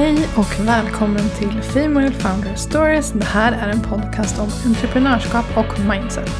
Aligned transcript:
Hej 0.00 0.28
och 0.36 0.66
välkommen 0.66 1.30
till 1.38 1.62
Female 1.62 2.10
Founder 2.10 2.54
Stories. 2.54 3.12
Det 3.12 3.24
här 3.24 3.52
är 3.52 3.68
en 3.68 3.80
podcast 3.80 4.38
om 4.38 4.48
entreprenörskap 4.66 5.44
och 5.56 5.80
mindset. 5.80 6.30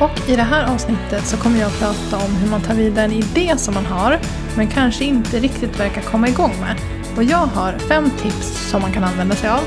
Och 0.00 0.28
i 0.28 0.36
det 0.36 0.42
här 0.42 0.74
avsnittet 0.74 1.26
så 1.26 1.36
kommer 1.36 1.58
jag 1.58 1.66
att 1.66 1.78
prata 1.78 2.24
om 2.24 2.36
hur 2.36 2.50
man 2.50 2.60
tar 2.60 2.74
vidare 2.74 3.04
en 3.04 3.12
idé 3.12 3.54
som 3.56 3.74
man 3.74 3.86
har 3.86 4.18
men 4.56 4.68
kanske 4.68 5.04
inte 5.04 5.38
riktigt 5.38 5.80
verkar 5.80 6.02
komma 6.02 6.28
igång 6.28 6.54
med. 6.60 6.76
Och 7.16 7.24
jag 7.24 7.46
har 7.46 7.72
fem 7.78 8.10
tips 8.22 8.70
som 8.70 8.82
man 8.82 8.92
kan 8.92 9.04
använda 9.04 9.34
sig 9.34 9.50
av 9.50 9.64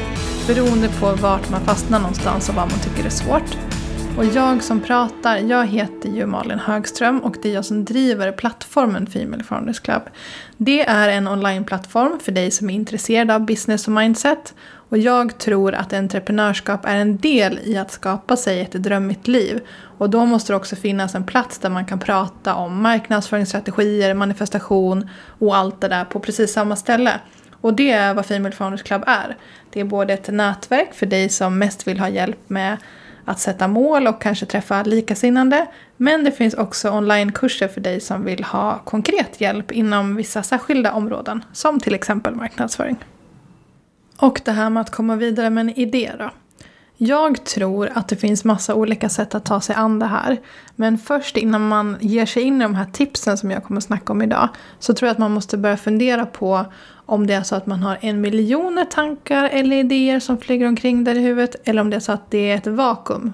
beroende 0.48 0.90
på 0.90 1.12
vart 1.12 1.50
man 1.50 1.62
fastnar 1.62 2.00
någonstans 2.00 2.50
och 2.50 2.56
vad 2.56 2.72
man 2.72 2.80
tycker 2.80 3.06
är 3.06 3.10
svårt. 3.10 3.58
Och 4.18 4.26
jag 4.26 4.64
som 4.64 4.82
pratar, 4.82 5.38
jag 5.38 5.68
heter 5.68 6.10
ju 6.10 6.26
Malin 6.26 6.60
Högström 6.60 7.20
och 7.20 7.38
det 7.42 7.50
är 7.50 7.54
jag 7.54 7.66
som 7.66 7.86
driver 7.86 8.32
plattformen 8.32 9.08
Female 9.08 9.44
Founders 9.44 9.80
Club. 9.80 10.02
Det 10.58 10.82
är 10.82 11.10
en 11.10 11.28
onlineplattform 11.28 12.20
för 12.20 12.32
dig 12.32 12.52
som 12.52 12.70
är 12.70 12.74
intresserad 12.74 13.32
av 13.32 13.46
business 13.46 13.88
och 13.88 13.94
mindset. 13.94 14.54
Och 14.90 14.98
jag 14.98 15.38
tror 15.38 15.74
att 15.74 15.94
entreprenörskap 15.94 16.86
är 16.86 16.96
en 16.96 17.18
del 17.18 17.60
i 17.64 17.78
att 17.78 17.92
skapa 17.92 18.38
sig 18.38 18.62
ett 18.62 18.72
drömmigt 18.72 19.28
liv. 19.28 19.60
Och 19.98 20.10
då 20.10 20.26
måste 20.26 20.54
det 20.54 20.58
också 20.58 20.76
finnas 20.76 21.16
en 21.16 21.26
plats 21.26 21.60
där 21.60 21.70
man 21.70 21.86
kan 21.86 22.00
prata 22.00 22.56
om 22.56 22.82
marknadsföringsstrategier, 22.82 24.14
manifestation 24.14 25.10
och 25.40 25.56
allt 25.56 25.82
det 25.82 25.88
där 25.88 26.06
på 26.06 26.20
precis 26.20 26.54
samma 26.54 26.76
ställe. 26.76 27.20
Och 27.62 27.74
det 27.74 27.92
är 27.92 28.14
vad 28.14 28.26
Female 28.26 28.56
Founders 28.56 28.84
Club 28.84 29.04
är. 29.08 29.38
Det 29.70 29.80
är 29.80 29.86
både 29.86 30.14
ett 30.14 30.28
nätverk 30.28 30.94
för 30.94 31.06
dig 31.06 31.30
som 31.30 31.58
mest 31.58 31.88
vill 31.88 32.00
ha 32.00 32.10
hjälp 32.10 32.50
med 32.50 32.78
att 33.26 33.40
sätta 33.40 33.68
mål 33.68 34.08
och 34.08 34.22
kanske 34.22 34.46
träffa 34.46 34.84
likasinnande. 34.84 35.68
Men 35.98 36.24
det 36.24 36.32
finns 36.32 36.54
också 36.54 36.90
onlinekurser 36.90 37.68
för 37.68 37.82
dig 37.82 38.00
som 38.00 38.24
vill 38.24 38.44
ha 38.44 38.80
konkret 38.86 39.42
hjälp 39.42 39.72
inom 39.72 40.16
vissa 40.16 40.44
särskilda 40.44 40.94
områden, 40.94 41.44
som 41.54 41.80
till 41.80 41.94
exempel 41.94 42.36
marknadsföring. 42.36 42.96
Och 44.18 44.42
det 44.46 44.52
här 44.52 44.70
med 44.70 44.82
att 44.82 44.90
komma 44.90 45.16
vidare 45.16 45.50
med 45.50 45.62
en 45.62 45.70
idé 45.70 46.12
då. 46.20 46.30
Jag 47.04 47.44
tror 47.44 47.90
att 47.94 48.08
det 48.08 48.16
finns 48.16 48.46
massa 48.46 48.76
olika 48.76 49.10
sätt 49.10 49.36
att 49.36 49.46
ta 49.46 49.62
sig 49.62 49.76
an 49.76 50.00
det 50.00 50.06
här. 50.06 50.38
Men 50.76 50.98
först 50.98 51.38
innan 51.38 51.68
man 51.68 51.98
ger 52.02 52.26
sig 52.26 52.44
in 52.44 52.62
i 52.62 52.64
de 52.64 52.76
här 52.76 52.86
tipsen 52.86 53.38
som 53.38 53.52
jag 53.52 53.64
kommer 53.64 53.78
att 53.78 53.84
snacka 53.84 54.14
om 54.14 54.22
idag 54.22 54.50
så 54.80 54.94
tror 54.94 55.08
jag 55.08 55.12
att 55.12 55.18
man 55.20 55.32
måste 55.32 55.58
börja 55.58 55.78
fundera 55.78 56.26
på 56.26 56.66
om 57.06 57.28
det 57.28 57.34
är 57.34 57.44
så 57.44 57.56
att 57.56 57.66
man 57.66 57.84
har 57.84 57.98
en 58.02 58.22
miljoner 58.22 58.86
tankar 58.86 59.50
eller 59.54 59.78
idéer 59.78 60.20
som 60.20 60.38
flyger 60.38 60.68
omkring 60.68 61.04
där 61.04 61.16
i 61.16 61.20
huvudet 61.20 61.56
eller 61.64 61.82
om 61.82 61.90
det 61.90 61.96
är 61.96 62.00
så 62.00 62.12
att 62.12 62.32
det 62.32 62.52
är 62.52 62.56
ett 62.56 62.68
vakuum. 62.68 63.34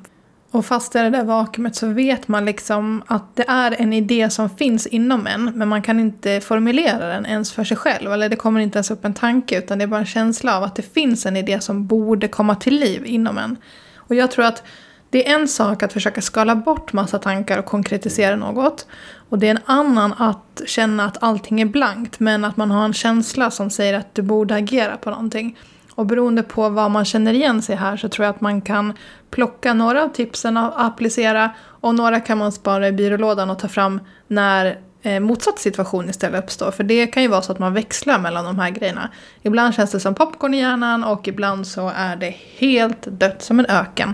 Och 0.58 0.66
fast 0.66 0.94
det 0.94 1.00
är 1.00 1.04
det 1.04 1.10
där 1.10 1.24
vakuumet 1.24 1.76
så 1.76 1.88
vet 1.88 2.28
man 2.28 2.46
liksom 2.46 3.04
att 3.08 3.36
det 3.36 3.46
är 3.48 3.82
en 3.82 3.94
idé 3.94 4.30
som 4.30 4.50
finns 4.50 4.88
inom 4.88 5.28
en 5.28 5.52
men 5.56 5.68
man 5.68 5.82
kan 5.82 6.00
inte 6.00 6.42
formulera 6.42 7.08
den 7.08 7.26
ens 7.26 7.52
för 7.52 7.64
sig 7.64 7.78
själv. 7.78 8.14
Eller 8.14 8.30
det 8.30 8.36
kommer 8.36 8.60
inte 8.60 8.78
ens 8.78 8.92
upp 8.92 9.06
en 9.06 9.14
tanke 9.14 9.58
utan 9.58 9.78
det 9.78 9.84
är 9.84 9.88
bara 9.88 10.00
en 10.00 10.06
känsla 10.06 10.58
av 10.58 10.64
att 10.64 10.76
det 10.76 10.94
finns 10.94 11.26
en 11.26 11.38
idé 11.38 11.62
som 11.62 11.88
borde 11.88 12.28
komma 12.28 12.56
till 12.56 12.80
liv 12.80 13.06
inom 13.06 13.38
en. 13.38 13.58
Och 13.98 14.16
jag 14.16 14.32
tror 14.32 14.46
att 14.46 14.64
det 15.10 15.30
är 15.30 15.40
en 15.40 15.48
sak 15.48 15.84
att 15.84 15.94
försöka 15.94 16.22
skala 16.22 16.56
bort 16.56 16.94
massa 16.94 17.20
tankar 17.20 17.58
och 17.58 17.66
konkretisera 17.66 18.36
något. 18.36 18.88
Och 19.30 19.40
det 19.40 19.48
är 19.48 19.52
en 19.52 19.62
annan 19.66 20.14
att 20.14 20.62
känna 20.66 21.06
att 21.06 21.24
allting 21.24 21.62
är 21.62 21.66
blankt 21.66 22.20
men 22.20 22.46
att 22.46 22.58
man 22.58 22.72
har 22.72 22.86
en 22.86 22.94
känsla 22.94 23.52
som 23.52 23.70
säger 23.70 23.94
att 23.94 24.16
du 24.16 24.22
borde 24.22 24.56
agera 24.56 24.98
på 24.98 25.10
någonting. 25.10 25.58
Och 25.98 26.06
beroende 26.06 26.44
på 26.44 26.70
vad 26.70 26.92
man 26.92 27.06
känner 27.06 27.34
igen 27.34 27.62
sig 27.62 27.76
här 27.76 27.98
så 27.98 28.10
tror 28.10 28.26
jag 28.26 28.36
att 28.36 28.42
man 28.42 28.62
kan 28.62 28.94
plocka 29.30 29.74
några 29.74 30.04
av 30.04 30.10
tipsen 30.10 30.58
och 30.58 30.84
applicera 30.84 31.52
och 31.60 31.96
några 31.96 32.20
kan 32.20 32.38
man 32.38 32.52
spara 32.52 32.88
i 32.88 32.92
byrålådan 32.92 33.50
och 33.50 33.60
ta 33.60 33.68
fram 33.68 34.00
när 34.28 34.80
eh, 35.02 35.20
motsatt 35.20 35.60
situation 35.60 36.10
istället 36.10 36.44
uppstår. 36.44 36.72
För 36.72 36.84
det 36.84 37.08
kan 37.08 37.24
ju 37.24 37.30
vara 37.30 37.42
så 37.42 37.52
att 37.52 37.60
man 37.60 37.74
växlar 37.74 38.20
mellan 38.20 38.46
de 38.46 38.60
här 38.60 38.70
grejerna. 38.70 39.10
Ibland 39.42 39.74
känns 39.74 39.92
det 39.92 40.00
som 40.00 40.16
popcorn 40.16 40.54
i 40.54 40.60
hjärnan 40.60 41.04
och 41.04 41.28
ibland 41.28 41.68
så 41.68 41.92
är 41.96 42.16
det 42.16 42.36
helt 42.58 43.02
dött 43.02 43.42
som 43.42 43.60
en 43.60 43.66
öken. 43.66 44.14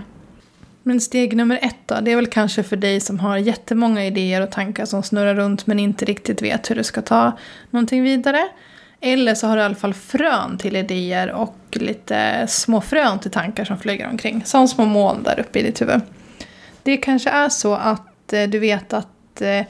Men 0.82 1.00
steg 1.00 1.36
nummer 1.36 1.58
ett 1.62 1.76
då, 1.86 1.94
det 2.02 2.12
är 2.12 2.16
väl 2.16 2.26
kanske 2.26 2.62
för 2.62 2.76
dig 2.76 3.00
som 3.00 3.20
har 3.20 3.36
jättemånga 3.36 4.06
idéer 4.06 4.40
och 4.40 4.50
tankar 4.50 4.84
som 4.84 5.02
snurrar 5.02 5.34
runt 5.34 5.66
men 5.66 5.78
inte 5.78 6.04
riktigt 6.04 6.42
vet 6.42 6.70
hur 6.70 6.76
du 6.76 6.84
ska 6.84 7.02
ta 7.02 7.32
någonting 7.70 8.02
vidare. 8.02 8.48
Eller 9.06 9.34
så 9.34 9.46
har 9.46 9.56
du 9.56 9.62
i 9.62 9.64
alla 9.64 9.74
fall 9.74 9.94
frön 9.94 10.58
till 10.58 10.76
idéer 10.76 11.32
och 11.32 11.56
lite 11.70 12.46
små 12.48 12.80
frön 12.80 13.18
till 13.18 13.30
tankar 13.30 13.64
som 13.64 13.78
flyger 13.78 14.08
omkring. 14.08 14.42
Som 14.44 14.68
små 14.68 14.84
moln 14.84 15.22
där 15.22 15.40
uppe 15.40 15.58
i 15.58 15.62
ditt 15.62 15.80
huvud. 15.80 16.00
Det 16.82 16.96
kanske 16.96 17.30
är 17.30 17.48
så 17.48 17.74
att 17.74 18.32
eh, 18.32 18.42
du 18.42 18.58
vet 18.58 18.92
att 18.92 19.40
eh, 19.40 19.66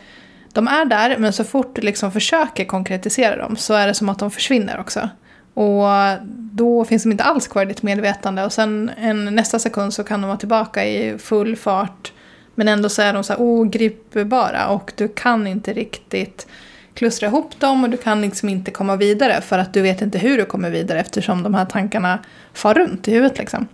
de 0.53 0.69
är 0.69 0.85
där 0.85 1.19
men 1.19 1.33
så 1.33 1.45
fort 1.45 1.77
du 1.77 1.83
liksom 1.83 2.13
försöker 2.13 2.65
konkretisera 2.65 3.37
dem 3.37 3.57
så 3.57 3.75
är 3.75 3.87
det 3.87 3.95
som 3.95 4.09
att 4.09 4.19
de 4.19 4.31
försvinner 4.31 4.81
också. 4.81 5.09
Och 5.55 5.87
då 6.29 6.85
finns 6.85 7.03
de 7.03 7.13
inte 7.13 7.25
alls 7.25 7.49
kvar 7.49 7.63
i 7.63 7.67
ditt 7.67 7.83
medvetande 7.83 8.45
och 8.45 8.53
sen 8.53 8.91
en, 8.97 9.25
nästa 9.25 9.59
sekund 9.59 9.95
så 9.95 10.05
kan 10.05 10.21
de 10.21 10.27
vara 10.27 10.39
tillbaka 10.39 10.85
i 10.85 11.19
full 11.19 11.57
fart. 11.57 12.13
Men 12.55 12.69
ändå 12.69 12.89
så 12.89 13.03
är 13.03 13.13
de 13.13 13.25
så 13.25 13.33
här 13.33 13.41
ogripbara 13.41 14.69
och 14.69 14.93
du 14.97 15.09
kan 15.09 15.47
inte 15.47 15.73
riktigt 15.73 16.47
klustra 16.95 17.27
ihop 17.27 17.61
dem 17.61 17.85
och 17.85 17.91
du 17.91 17.97
kan 17.97 18.21
liksom 18.21 18.49
inte 18.49 18.71
komma 18.71 18.97
vidare 18.97 19.41
för 19.41 19.59
att 19.59 19.73
du 19.75 19.83
vet 19.83 20.03
inte 20.03 20.19
hur 20.19 20.39
du 20.39 20.45
kommer 20.45 20.71
vidare 20.71 21.01
eftersom 21.01 21.43
de 21.43 21.55
här 21.55 21.65
tankarna 21.65 22.19
far 22.53 22.75
runt 22.75 23.09
i 23.09 23.13
huvudet 23.13 23.39
liksom. 23.39 23.69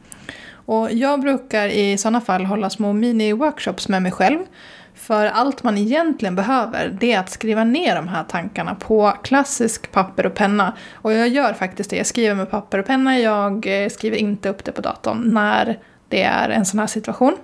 Och 0.52 0.92
jag 0.92 1.20
brukar 1.20 1.68
i 1.68 1.98
sådana 1.98 2.20
fall 2.20 2.44
hålla 2.44 2.70
små 2.70 2.92
mini-workshops 2.92 3.90
med 3.90 4.02
mig 4.02 4.12
själv 4.12 4.38
för 4.94 5.26
allt 5.26 5.62
man 5.62 5.78
egentligen 5.78 6.34
behöver 6.34 6.96
det 7.00 7.12
är 7.12 7.20
att 7.20 7.30
skriva 7.30 7.64
ner 7.64 7.96
de 7.96 8.08
här 8.08 8.24
tankarna 8.24 8.74
på 8.74 9.12
klassisk 9.22 9.92
papper 9.92 10.26
och 10.26 10.34
penna. 10.34 10.76
Och 10.94 11.12
jag 11.12 11.28
gör 11.28 11.52
faktiskt 11.52 11.90
det, 11.90 11.96
jag 11.96 12.06
skriver 12.06 12.34
med 12.34 12.50
papper 12.50 12.78
och 12.78 12.86
penna, 12.86 13.18
jag 13.18 13.82
eh, 13.82 13.88
skriver 13.88 14.16
inte 14.16 14.48
upp 14.48 14.64
det 14.64 14.72
på 14.72 14.80
datorn 14.80 15.34
när 15.34 15.78
det 16.08 16.22
är 16.22 16.48
en 16.48 16.66
sån 16.66 16.80
här 16.80 16.86
situation. 16.86 17.36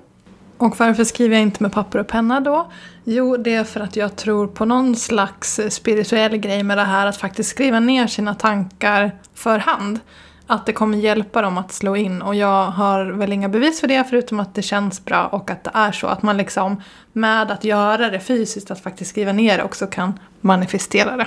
Och 0.58 0.78
varför 0.78 1.04
skriver 1.04 1.34
jag 1.36 1.42
inte 1.42 1.62
med 1.62 1.72
papper 1.72 1.98
och 1.98 2.06
penna 2.06 2.40
då? 2.40 2.70
Jo, 3.04 3.36
det 3.36 3.54
är 3.54 3.64
för 3.64 3.80
att 3.80 3.96
jag 3.96 4.16
tror 4.16 4.46
på 4.46 4.64
någon 4.64 4.96
slags 4.96 5.60
spirituell 5.70 6.36
grej 6.36 6.62
med 6.62 6.78
det 6.78 6.84
här 6.84 7.06
att 7.06 7.16
faktiskt 7.16 7.50
skriva 7.50 7.80
ner 7.80 8.06
sina 8.06 8.34
tankar 8.34 9.12
för 9.34 9.58
hand 9.58 10.00
att 10.46 10.66
det 10.66 10.72
kommer 10.72 10.98
hjälpa 10.98 11.42
dem 11.42 11.58
att 11.58 11.72
slå 11.72 11.96
in. 11.96 12.22
Och 12.22 12.34
jag 12.34 12.66
har 12.66 13.04
väl 13.04 13.32
inga 13.32 13.48
bevis 13.48 13.80
för 13.80 13.88
det 13.88 14.04
förutom 14.04 14.40
att 14.40 14.54
det 14.54 14.62
känns 14.62 15.04
bra 15.04 15.26
och 15.26 15.50
att 15.50 15.64
det 15.64 15.70
är 15.74 15.92
så. 15.92 16.06
Att 16.06 16.22
man 16.22 16.36
liksom 16.36 16.82
med 17.12 17.50
att 17.50 17.64
göra 17.64 18.10
det 18.10 18.20
fysiskt, 18.20 18.70
att 18.70 18.80
faktiskt 18.80 19.10
skriva 19.10 19.32
ner 19.32 19.58
det 19.58 19.64
också 19.64 19.86
kan 19.86 20.18
manifestera 20.40 21.16
det. 21.16 21.26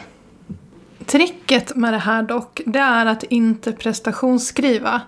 Tricket 1.06 1.75
med 1.75 1.94
det 1.94 1.97
här 1.97 2.23
dock, 2.23 2.62
det 2.66 2.79
är 2.79 3.06
att 3.06 3.23
inte 3.23 3.72
prestationsskriva. 3.72 5.01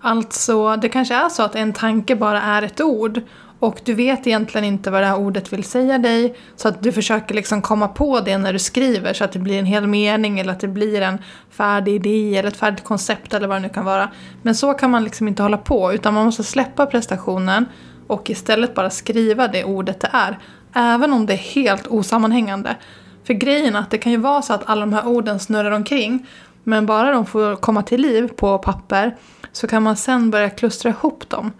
Alltså, 0.00 0.76
det 0.76 0.88
kanske 0.88 1.14
är 1.14 1.28
så 1.28 1.42
att 1.42 1.54
en 1.54 1.72
tanke 1.72 2.16
bara 2.16 2.42
är 2.42 2.62
ett 2.62 2.80
ord 2.80 3.20
och 3.58 3.80
du 3.84 3.94
vet 3.94 4.26
egentligen 4.26 4.64
inte 4.64 4.90
vad 4.90 5.02
det 5.02 5.06
här 5.06 5.18
ordet 5.18 5.52
vill 5.52 5.64
säga 5.64 5.98
dig. 5.98 6.34
Så 6.56 6.68
att 6.68 6.82
du 6.82 6.92
försöker 6.92 7.34
liksom 7.34 7.62
komma 7.62 7.88
på 7.88 8.20
det 8.20 8.38
när 8.38 8.52
du 8.52 8.58
skriver 8.58 9.12
så 9.12 9.24
att 9.24 9.32
det 9.32 9.38
blir 9.38 9.58
en 9.58 9.66
hel 9.66 9.86
mening 9.86 10.38
eller 10.38 10.52
att 10.52 10.60
det 10.60 10.68
blir 10.68 11.00
en 11.00 11.18
färdig 11.50 11.94
idé 11.94 12.36
eller 12.36 12.48
ett 12.48 12.56
färdigt 12.56 12.84
koncept 12.84 13.34
eller 13.34 13.48
vad 13.48 13.56
det 13.56 13.60
nu 13.60 13.68
kan 13.68 13.84
vara. 13.84 14.10
Men 14.42 14.54
så 14.54 14.74
kan 14.74 14.90
man 14.90 15.04
liksom 15.04 15.28
inte 15.28 15.42
hålla 15.42 15.58
på 15.58 15.92
utan 15.92 16.14
man 16.14 16.24
måste 16.24 16.44
släppa 16.44 16.86
prestationen 16.86 17.66
och 18.06 18.30
istället 18.30 18.74
bara 18.74 18.90
skriva 18.90 19.48
det 19.48 19.64
ordet 19.64 20.00
det 20.00 20.10
är. 20.12 20.38
Även 20.72 21.12
om 21.12 21.26
det 21.26 21.32
är 21.32 21.36
helt 21.36 21.86
osammanhängande. 21.86 22.76
För 23.24 23.34
grejen 23.34 23.76
är 23.76 23.80
att 23.80 23.90
det 23.90 23.98
kan 23.98 24.12
ju 24.12 24.18
vara 24.18 24.42
så 24.42 24.52
att 24.52 24.68
alla 24.68 24.80
de 24.80 24.92
här 24.92 25.06
orden 25.06 25.40
snurrar 25.40 25.70
omkring 25.70 26.26
men 26.64 26.86
bara 26.86 27.12
de 27.12 27.26
får 27.26 27.56
komma 27.56 27.82
till 27.82 28.00
liv 28.00 28.28
på 28.28 28.58
papper 28.58 29.16
så 29.52 29.66
kan 29.66 29.82
man 29.82 29.96
sen 29.96 30.30
börja 30.30 30.50
klustra 30.50 30.88
ihop 30.88 31.28
dem. 31.28 31.52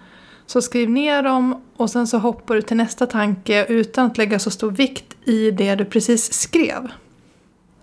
Så 0.47 0.63
skriv 0.63 0.91
ner 0.91 1.23
dem 1.23 1.63
och 1.77 1.91
sen 1.91 2.07
så 2.07 2.19
hoppar 2.19 2.55
du 2.55 2.63
till 2.63 2.77
nästa 2.77 3.07
tanke 3.07 3.67
utan 3.69 4.07
att 4.07 4.19
lägga 4.19 4.39
så 4.39 4.51
stor 4.51 4.71
vikt 4.71 5.17
i 5.25 5.51
det 5.51 5.75
du 5.75 5.85
precis 5.85 6.33
skrev. 6.33 6.89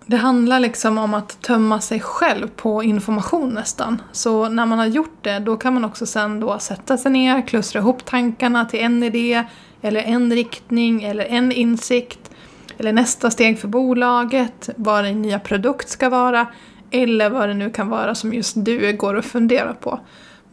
Det 0.06 0.16
handlar 0.16 0.60
liksom 0.60 0.98
om 0.98 1.14
att 1.14 1.42
tömma 1.42 1.80
sig 1.80 2.00
själv 2.00 2.48
på 2.56 2.82
information 2.82 3.48
nästan. 3.48 4.02
Så 4.12 4.48
när 4.48 4.66
man 4.66 4.78
har 4.78 4.86
gjort 4.86 5.18
det 5.20 5.38
då 5.38 5.56
kan 5.56 5.74
man 5.74 5.84
också 5.84 6.06
sen 6.06 6.40
då 6.40 6.58
sätta 6.58 6.98
sig 6.98 7.12
ner, 7.12 7.46
klustra 7.46 7.78
ihop 7.78 8.04
tankarna 8.04 8.64
till 8.64 8.80
en 8.80 9.02
idé 9.02 9.44
eller 9.82 10.00
en 10.00 10.32
riktning 10.32 11.02
eller 11.02 11.24
en 11.24 11.52
insikt 11.52 12.30
eller 12.78 12.92
nästa 12.92 13.30
steg 13.30 13.58
för 13.58 13.68
bolaget, 13.68 14.70
vad 14.76 15.04
din 15.04 15.22
nya 15.22 15.38
produkt 15.38 15.88
ska 15.88 16.08
vara 16.08 16.46
eller 16.90 17.30
vad 17.30 17.48
det 17.48 17.54
nu 17.54 17.70
kan 17.70 17.88
vara 17.88 18.14
som 18.14 18.34
just 18.34 18.54
du 18.56 18.96
går 18.96 19.14
och 19.14 19.24
funderar 19.24 19.72
på. 19.72 20.00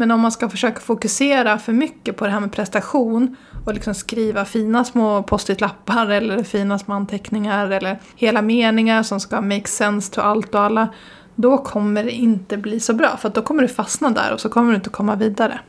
Men 0.02 0.12
om 0.12 0.20
man 0.20 0.32
ska 0.32 0.50
försöka 0.50 0.80
fokusera 0.80 1.58
för 1.58 1.74
mycket 1.74 2.18
på 2.18 2.26
det 2.26 2.32
här 2.32 2.40
med 2.40 2.52
prestation 2.52 3.36
och 3.66 3.74
liksom 3.74 3.94
skriva 3.94 4.46
fina 4.46 4.86
små 4.86 5.24
post-it-lappar 5.24 6.10
eller 6.10 6.44
fina 6.44 6.80
små 6.80 6.94
anteckningar 6.94 7.72
eller 7.72 8.00
hela 8.16 8.42
meningar 8.42 9.04
som 9.04 9.20
ska 9.20 9.42
make 9.42 9.68
sense 9.68 10.14
till 10.14 10.22
allt 10.22 10.56
och 10.56 10.62
alla. 10.62 10.88
Då 11.36 11.58
kommer 11.58 12.04
det 12.04 12.12
inte 12.12 12.58
bli 12.58 12.80
så 12.80 12.94
bra 12.94 13.18
för 13.18 13.30
då 13.30 13.42
kommer 13.42 13.62
du 13.62 13.68
fastna 13.68 14.10
där 14.10 14.34
och 14.34 14.40
så 14.40 14.50
kommer 14.50 14.72
du 14.72 14.76
inte 14.76 14.90
komma 14.90 15.16
vidare. 15.16 15.60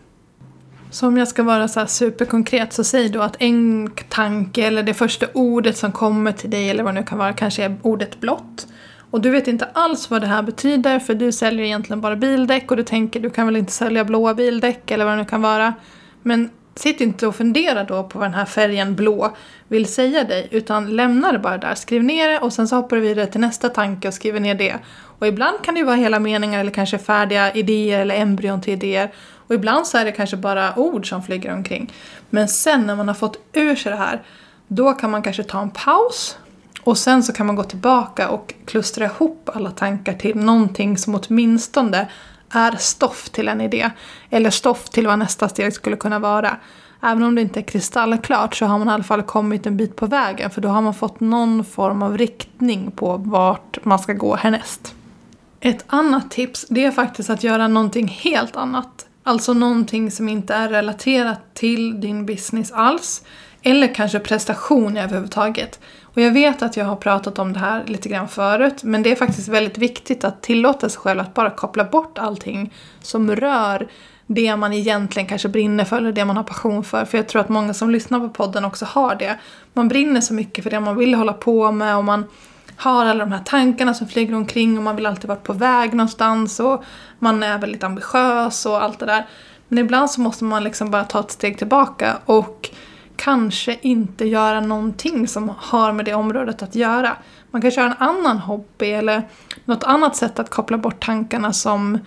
Så 0.90 1.06
om 1.06 1.18
jag 1.18 1.28
ska 1.28 1.42
vara 1.42 1.68
så 1.68 1.86
superkonkret 1.86 2.72
så 2.72 2.84
säg 2.84 3.08
då 3.08 3.22
att 3.22 3.36
en 3.38 3.90
tanke 4.08 4.66
eller 4.66 4.82
det 4.82 4.94
första 4.94 5.26
ordet 5.34 5.76
som 5.76 5.92
kommer 5.92 6.32
till 6.32 6.50
dig 6.50 6.70
eller 6.70 6.84
vad 6.84 6.94
det 6.94 7.00
nu 7.00 7.06
kan 7.06 7.18
vara 7.18 7.32
kanske 7.32 7.64
är 7.64 7.76
ordet 7.82 8.20
blått. 8.20 8.66
Och 9.12 9.20
du 9.20 9.30
vet 9.30 9.48
inte 9.48 9.68
alls 9.72 10.10
vad 10.10 10.20
det 10.20 10.26
här 10.26 10.42
betyder 10.42 10.98
för 10.98 11.14
du 11.14 11.32
säljer 11.32 11.64
egentligen 11.64 12.00
bara 12.00 12.16
bildäck 12.16 12.70
och 12.70 12.76
du 12.76 12.82
tänker 12.82 13.20
du 13.20 13.30
kan 13.30 13.46
väl 13.46 13.56
inte 13.56 13.72
sälja 13.72 14.04
blåa 14.04 14.34
bildäck 14.34 14.90
eller 14.90 15.04
vad 15.04 15.14
det 15.14 15.18
nu 15.18 15.24
kan 15.24 15.42
vara. 15.42 15.74
Men 16.22 16.50
sitt 16.74 17.00
inte 17.00 17.26
och 17.26 17.36
fundera 17.36 17.84
då 17.84 18.04
på 18.04 18.18
vad 18.18 18.28
den 18.28 18.34
här 18.34 18.44
färgen 18.44 18.96
blå 18.96 19.36
vill 19.68 19.86
säga 19.86 20.24
dig 20.24 20.48
utan 20.50 20.96
lämna 20.96 21.32
det 21.32 21.38
bara 21.38 21.58
där. 21.58 21.74
Skriv 21.74 22.04
ner 22.04 22.28
det 22.28 22.38
och 22.38 22.52
sen 22.52 22.68
så 22.68 22.76
hoppar 22.76 22.96
du 22.96 23.02
vidare 23.02 23.26
till 23.26 23.40
nästa 23.40 23.68
tanke 23.68 24.08
och 24.08 24.14
skriver 24.14 24.40
ner 24.40 24.54
det. 24.54 24.76
Och 25.18 25.26
ibland 25.26 25.62
kan 25.62 25.74
det 25.74 25.80
ju 25.80 25.86
vara 25.86 25.96
hela 25.96 26.18
meningar 26.18 26.60
eller 26.60 26.70
kanske 26.70 26.98
färdiga 26.98 27.52
idéer 27.52 28.00
eller 28.00 28.14
embryon 28.14 28.60
till 28.60 28.72
idéer. 28.72 29.12
Och 29.46 29.54
ibland 29.54 29.86
så 29.86 29.98
är 29.98 30.04
det 30.04 30.12
kanske 30.12 30.36
bara 30.36 30.78
ord 30.78 31.08
som 31.08 31.22
flyger 31.22 31.52
omkring. 31.52 31.92
Men 32.30 32.48
sen 32.48 32.86
när 32.86 32.96
man 32.96 33.08
har 33.08 33.14
fått 33.14 33.38
ur 33.52 33.76
sig 33.76 33.92
det 33.92 33.98
här, 33.98 34.22
då 34.68 34.92
kan 34.92 35.10
man 35.10 35.22
kanske 35.22 35.42
ta 35.42 35.60
en 35.60 35.70
paus 35.70 36.38
och 36.84 36.98
sen 36.98 37.22
så 37.22 37.32
kan 37.32 37.46
man 37.46 37.56
gå 37.56 37.64
tillbaka 37.64 38.28
och 38.28 38.54
klustra 38.64 39.04
ihop 39.04 39.50
alla 39.54 39.70
tankar 39.70 40.12
till 40.12 40.36
någonting 40.36 40.98
som 40.98 41.14
åtminstone 41.14 42.08
är 42.50 42.76
stoff 42.76 43.30
till 43.30 43.48
en 43.48 43.60
idé. 43.60 43.90
Eller 44.30 44.50
stoff 44.50 44.88
till 44.88 45.06
vad 45.06 45.18
nästa 45.18 45.48
steg 45.48 45.72
skulle 45.72 45.96
kunna 45.96 46.18
vara. 46.18 46.56
Även 47.02 47.22
om 47.22 47.34
det 47.34 47.40
inte 47.40 47.60
är 47.60 47.62
kristallklart 47.62 48.54
så 48.54 48.66
har 48.66 48.78
man 48.78 48.88
i 48.88 48.90
alla 48.90 49.02
fall 49.02 49.22
kommit 49.22 49.66
en 49.66 49.76
bit 49.76 49.96
på 49.96 50.06
vägen 50.06 50.50
för 50.50 50.60
då 50.60 50.68
har 50.68 50.82
man 50.82 50.94
fått 50.94 51.20
någon 51.20 51.64
form 51.64 52.02
av 52.02 52.18
riktning 52.18 52.90
på 52.90 53.16
vart 53.16 53.84
man 53.84 53.98
ska 53.98 54.12
gå 54.12 54.36
härnäst. 54.36 54.94
Ett 55.60 55.84
annat 55.86 56.30
tips 56.30 56.66
det 56.68 56.84
är 56.84 56.90
faktiskt 56.90 57.30
att 57.30 57.44
göra 57.44 57.68
någonting 57.68 58.08
helt 58.08 58.56
annat. 58.56 59.06
Alltså 59.22 59.52
någonting 59.52 60.10
som 60.10 60.28
inte 60.28 60.54
är 60.54 60.68
relaterat 60.68 61.54
till 61.54 62.00
din 62.00 62.26
business 62.26 62.72
alls. 62.72 63.22
Eller 63.62 63.94
kanske 63.94 64.18
prestation 64.18 64.96
överhuvudtaget. 64.96 65.80
Och 66.02 66.20
jag 66.20 66.30
vet 66.30 66.62
att 66.62 66.76
jag 66.76 66.84
har 66.84 66.96
pratat 66.96 67.38
om 67.38 67.52
det 67.52 67.58
här 67.58 67.84
lite 67.86 68.08
grann 68.08 68.28
förut, 68.28 68.82
men 68.82 69.02
det 69.02 69.12
är 69.12 69.16
faktiskt 69.16 69.48
väldigt 69.48 69.78
viktigt 69.78 70.24
att 70.24 70.42
tillåta 70.42 70.88
sig 70.88 71.00
själv 71.00 71.20
att 71.20 71.34
bara 71.34 71.50
koppla 71.50 71.84
bort 71.84 72.18
allting 72.18 72.72
som 73.00 73.36
rör 73.36 73.88
det 74.26 74.56
man 74.56 74.72
egentligen 74.72 75.28
kanske 75.28 75.48
brinner 75.48 75.84
för 75.84 75.96
eller 75.96 76.12
det 76.12 76.24
man 76.24 76.36
har 76.36 76.44
passion 76.44 76.84
för. 76.84 77.04
För 77.04 77.18
jag 77.18 77.28
tror 77.28 77.40
att 77.40 77.48
många 77.48 77.74
som 77.74 77.90
lyssnar 77.90 78.20
på 78.20 78.28
podden 78.28 78.64
också 78.64 78.84
har 78.84 79.14
det. 79.14 79.38
Man 79.72 79.88
brinner 79.88 80.20
så 80.20 80.34
mycket 80.34 80.64
för 80.64 80.70
det 80.70 80.80
man 80.80 80.96
vill 80.96 81.14
hålla 81.14 81.32
på 81.32 81.72
med 81.72 81.96
och 81.96 82.04
man 82.04 82.24
har 82.82 83.06
alla 83.06 83.24
de 83.24 83.32
här 83.32 83.42
tankarna 83.44 83.94
som 83.94 84.08
flyger 84.08 84.34
omkring 84.34 84.78
och 84.78 84.84
man 84.84 84.96
vill 84.96 85.06
alltid 85.06 85.28
vara 85.28 85.38
på 85.38 85.52
väg 85.52 85.94
någonstans 85.94 86.60
och 86.60 86.84
man 87.18 87.42
är 87.42 87.58
väldigt 87.58 87.84
ambitiös 87.84 88.66
och 88.66 88.82
allt 88.82 88.98
det 88.98 89.06
där. 89.06 89.26
Men 89.68 89.78
ibland 89.78 90.10
så 90.10 90.20
måste 90.20 90.44
man 90.44 90.64
liksom 90.64 90.90
bara 90.90 91.04
ta 91.04 91.20
ett 91.20 91.30
steg 91.30 91.58
tillbaka 91.58 92.18
och 92.24 92.70
kanske 93.16 93.78
inte 93.82 94.24
göra 94.24 94.60
någonting 94.60 95.28
som 95.28 95.52
har 95.58 95.92
med 95.92 96.04
det 96.04 96.14
området 96.14 96.62
att 96.62 96.74
göra. 96.74 97.16
Man 97.50 97.62
kan 97.62 97.70
köra 97.70 97.86
en 97.86 98.08
annan 98.08 98.38
hobby 98.38 98.90
eller 98.90 99.22
något 99.64 99.84
annat 99.84 100.16
sätt 100.16 100.38
att 100.38 100.50
koppla 100.50 100.78
bort 100.78 101.04
tankarna 101.04 101.52
som 101.52 101.98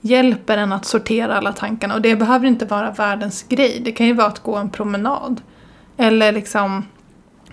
hjälper 0.00 0.58
en 0.58 0.72
att 0.72 0.84
sortera 0.84 1.36
alla 1.36 1.52
tankarna. 1.52 1.94
Och 1.94 2.00
det 2.00 2.16
behöver 2.16 2.46
inte 2.46 2.64
vara 2.64 2.90
världens 2.90 3.42
grej. 3.42 3.80
Det 3.84 3.92
kan 3.92 4.06
ju 4.06 4.12
vara 4.12 4.26
att 4.26 4.42
gå 4.42 4.56
en 4.56 4.70
promenad. 4.70 5.40
Eller 5.96 6.32
liksom 6.32 6.84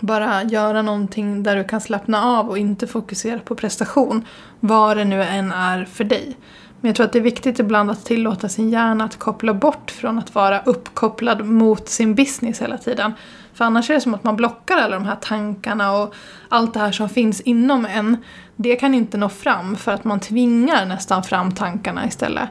bara 0.01 0.43
göra 0.43 0.81
någonting 0.81 1.43
där 1.43 1.55
du 1.55 1.63
kan 1.63 1.81
slappna 1.81 2.23
av 2.23 2.49
och 2.49 2.57
inte 2.57 2.87
fokusera 2.87 3.39
på 3.39 3.55
prestation. 3.55 4.25
Vad 4.59 4.97
det 4.97 5.05
nu 5.05 5.23
än 5.23 5.51
är 5.51 5.85
för 5.85 6.03
dig. 6.03 6.37
Men 6.81 6.89
jag 6.89 6.95
tror 6.95 7.05
att 7.05 7.13
det 7.13 7.19
är 7.19 7.23
viktigt 7.23 7.59
ibland 7.59 7.91
att 7.91 8.05
tillåta 8.05 8.49
sin 8.49 8.69
hjärna 8.69 9.03
att 9.03 9.19
koppla 9.19 9.53
bort 9.53 9.91
från 9.91 10.19
att 10.19 10.35
vara 10.35 10.59
uppkopplad 10.59 11.45
mot 11.45 11.89
sin 11.89 12.15
business 12.15 12.61
hela 12.61 12.77
tiden. 12.77 13.13
För 13.53 13.65
annars 13.65 13.89
är 13.89 13.93
det 13.93 14.01
som 14.01 14.13
att 14.13 14.23
man 14.23 14.35
blockar 14.35 14.77
alla 14.77 14.95
de 14.95 15.05
här 15.05 15.17
tankarna 15.21 15.97
och 15.97 16.13
allt 16.49 16.73
det 16.73 16.79
här 16.79 16.91
som 16.91 17.09
finns 17.09 17.41
inom 17.41 17.85
en. 17.85 18.17
Det 18.55 18.75
kan 18.75 18.93
inte 18.93 19.17
nå 19.17 19.29
fram 19.29 19.75
för 19.75 19.91
att 19.91 20.03
man 20.03 20.19
tvingar 20.19 20.85
nästan 20.85 21.23
fram 21.23 21.51
tankarna 21.51 22.07
istället. 22.07 22.49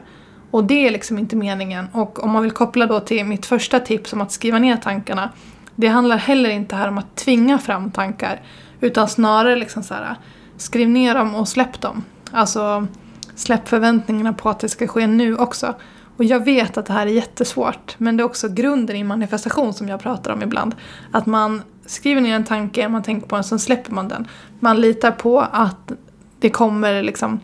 Och 0.51 0.63
det 0.63 0.87
är 0.87 0.91
liksom 0.91 1.19
inte 1.19 1.35
meningen. 1.35 1.87
Och 1.91 2.23
om 2.23 2.31
man 2.31 2.43
vill 2.43 2.51
koppla 2.51 2.85
då 2.85 2.99
till 2.99 3.25
mitt 3.25 3.45
första 3.45 3.79
tips 3.79 4.13
om 4.13 4.21
att 4.21 4.31
skriva 4.31 4.59
ner 4.59 4.77
tankarna. 4.77 5.29
Det 5.75 5.87
handlar 5.87 6.17
heller 6.17 6.49
inte 6.49 6.75
här 6.75 6.87
om 6.87 6.97
att 6.97 7.15
tvinga 7.15 7.59
fram 7.59 7.91
tankar. 7.91 8.41
Utan 8.79 9.07
snarare 9.07 9.55
liksom 9.55 9.83
så 9.83 9.93
här, 9.93 10.15
skriv 10.57 10.89
ner 10.89 11.15
dem 11.15 11.35
och 11.35 11.47
släpp 11.47 11.81
dem. 11.81 12.03
Alltså 12.31 12.87
Släpp 13.41 13.67
förväntningarna 13.67 14.33
på 14.33 14.49
att 14.49 14.59
det 14.59 14.69
ska 14.69 14.87
ske 14.87 15.07
nu 15.07 15.37
också. 15.37 15.75
Och 16.17 16.23
jag 16.23 16.45
vet 16.45 16.77
att 16.77 16.85
det 16.85 16.93
här 16.93 17.07
är 17.07 17.11
jättesvårt, 17.11 17.95
men 17.97 18.17
det 18.17 18.23
är 18.23 18.25
också 18.25 18.49
grunden 18.49 18.95
i 18.95 19.03
manifestation 19.03 19.73
som 19.73 19.87
jag 19.87 19.99
pratar 19.99 20.33
om 20.33 20.43
ibland. 20.43 20.75
Att 21.11 21.25
man 21.25 21.61
skriver 21.85 22.21
ner 22.21 22.35
en 22.35 22.43
tanke, 22.43 22.89
man 22.89 23.03
tänker 23.03 23.27
på 23.27 23.35
den, 23.35 23.43
sen 23.43 23.59
släpper 23.59 23.91
man 23.91 24.07
den. 24.07 24.27
Man 24.59 24.81
litar 24.81 25.11
på 25.11 25.39
att 25.39 25.91
det 26.39 26.49
kommer 26.49 27.03
liksom 27.03 27.39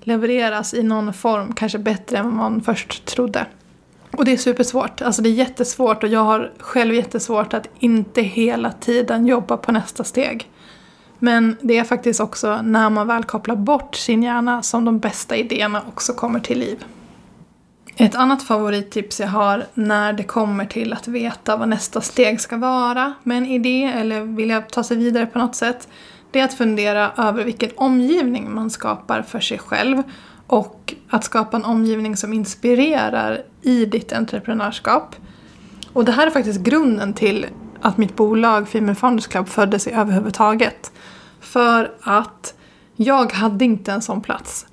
levereras 0.00 0.74
i 0.74 0.82
någon 0.82 1.12
form, 1.12 1.52
kanske 1.52 1.78
bättre 1.78 2.18
än 2.18 2.24
vad 2.24 2.34
man 2.34 2.60
först 2.60 3.04
trodde. 3.04 3.46
Och 4.16 4.24
det 4.24 4.32
är 4.32 4.36
supersvårt, 4.36 5.02
alltså 5.02 5.22
det 5.22 5.28
är 5.28 5.32
jättesvårt 5.32 6.02
och 6.02 6.08
jag 6.08 6.24
har 6.24 6.52
själv 6.58 6.94
jättesvårt 6.94 7.54
att 7.54 7.68
inte 7.78 8.22
hela 8.22 8.72
tiden 8.72 9.26
jobba 9.26 9.56
på 9.56 9.72
nästa 9.72 10.04
steg. 10.04 10.50
Men 11.18 11.56
det 11.60 11.78
är 11.78 11.84
faktiskt 11.84 12.20
också 12.20 12.62
när 12.62 12.90
man 12.90 13.06
väl 13.06 13.24
kopplar 13.24 13.56
bort 13.56 13.94
sin 13.94 14.22
hjärna 14.22 14.62
som 14.62 14.84
de 14.84 14.98
bästa 14.98 15.36
idéerna 15.36 15.82
också 15.88 16.12
kommer 16.12 16.40
till 16.40 16.58
liv. 16.58 16.84
Ett 17.96 18.14
annat 18.14 18.42
favorittips 18.42 19.20
jag 19.20 19.28
har 19.28 19.66
när 19.74 20.12
det 20.12 20.22
kommer 20.22 20.64
till 20.64 20.92
att 20.92 21.08
veta 21.08 21.56
vad 21.56 21.68
nästa 21.68 22.00
steg 22.00 22.40
ska 22.40 22.56
vara 22.56 23.14
med 23.22 23.38
en 23.38 23.46
idé 23.46 23.84
eller 23.84 24.20
vilja 24.20 24.62
ta 24.62 24.82
sig 24.82 24.96
vidare 24.96 25.26
på 25.26 25.38
något 25.38 25.54
sätt. 25.54 25.88
Det 26.30 26.40
är 26.40 26.44
att 26.44 26.54
fundera 26.54 27.10
över 27.16 27.44
vilken 27.44 27.70
omgivning 27.76 28.54
man 28.54 28.70
skapar 28.70 29.22
för 29.22 29.40
sig 29.40 29.58
själv 29.58 30.02
och 30.46 30.94
att 31.08 31.24
skapa 31.24 31.56
en 31.56 31.64
omgivning 31.64 32.16
som 32.16 32.32
inspirerar 32.32 33.42
i 33.62 33.84
ditt 33.84 34.12
entreprenörskap. 34.12 35.16
Och 35.92 36.04
det 36.04 36.12
här 36.12 36.26
är 36.26 36.30
faktiskt 36.30 36.60
grunden 36.60 37.14
till 37.14 37.46
att 37.80 37.98
mitt 37.98 38.16
bolag 38.16 38.68
Female 38.68 38.94
Founders 38.94 39.26
Club 39.26 39.48
föddes 39.48 39.86
i 39.86 39.90
överhuvudtaget. 39.92 40.92
För 41.40 41.92
att 42.02 42.54
jag 42.96 43.32
hade 43.32 43.64
inte 43.64 43.92
en 43.92 44.02
sån 44.02 44.20
plats. 44.20 44.66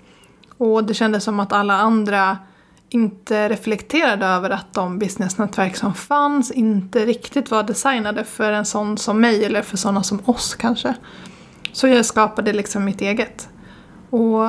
Och 0.58 0.84
det 0.84 0.94
kändes 0.94 1.24
som 1.24 1.40
att 1.40 1.54
alla 1.54 1.78
andra 1.78 2.38
inte 2.90 3.50
reflekterade 3.50 4.26
över 4.26 4.50
att 4.50 4.74
de 4.74 5.00
businessnätverk 5.00 5.76
som 5.76 5.94
fanns 5.94 6.52
inte 6.52 7.06
riktigt 7.06 7.52
var 7.52 7.64
designade 7.64 8.24
för 8.24 8.52
en 8.52 8.66
sån 8.66 8.98
som 8.98 9.22
mig 9.22 9.46
eller 9.46 9.62
för 9.62 9.78
sådana 9.78 10.04
som 10.04 10.22
oss 10.26 10.56
kanske. 10.56 10.94
Så 11.72 11.88
jag 11.88 12.06
skapade 12.06 12.54
liksom 12.54 12.86
mitt 12.86 13.02
eget. 13.02 13.50
Och 14.10 14.48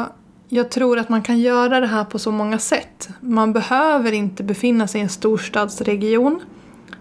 jag 0.53 0.71
tror 0.71 0.99
att 0.99 1.09
man 1.09 1.23
kan 1.23 1.39
göra 1.39 1.81
det 1.81 1.87
här 1.87 2.05
på 2.05 2.19
så 2.19 2.31
många 2.31 2.59
sätt. 2.59 3.09
Man 3.21 3.53
behöver 3.53 4.13
inte 4.13 4.43
befinna 4.43 4.87
sig 4.87 5.01
i 5.01 5.03
en 5.03 5.09
storstadsregion. 5.09 6.41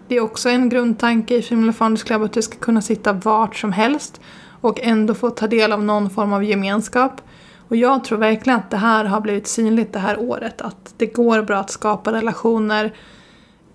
Det 0.08 0.16
är 0.16 0.20
också 0.20 0.48
en 0.48 0.68
grundtanke 0.68 1.36
i 1.36 1.42
Female 1.42 1.72
Founders 1.72 2.04
Club 2.04 2.22
att 2.22 2.32
du 2.32 2.42
ska 2.42 2.58
kunna 2.58 2.82
sitta 2.82 3.12
vart 3.12 3.56
som 3.56 3.72
helst 3.72 4.20
och 4.60 4.80
ändå 4.80 5.14
få 5.14 5.30
ta 5.30 5.46
del 5.46 5.72
av 5.72 5.84
någon 5.84 6.10
form 6.10 6.32
av 6.32 6.44
gemenskap. 6.44 7.20
Och 7.68 7.76
jag 7.76 8.04
tror 8.04 8.18
verkligen 8.18 8.58
att 8.58 8.70
det 8.70 8.76
här 8.76 9.04
har 9.04 9.20
blivit 9.20 9.46
synligt 9.46 9.92
det 9.92 9.98
här 9.98 10.20
året. 10.20 10.62
Att 10.62 10.94
det 10.96 11.06
går 11.06 11.42
bra 11.42 11.56
att 11.58 11.70
skapa 11.70 12.12
relationer 12.12 12.94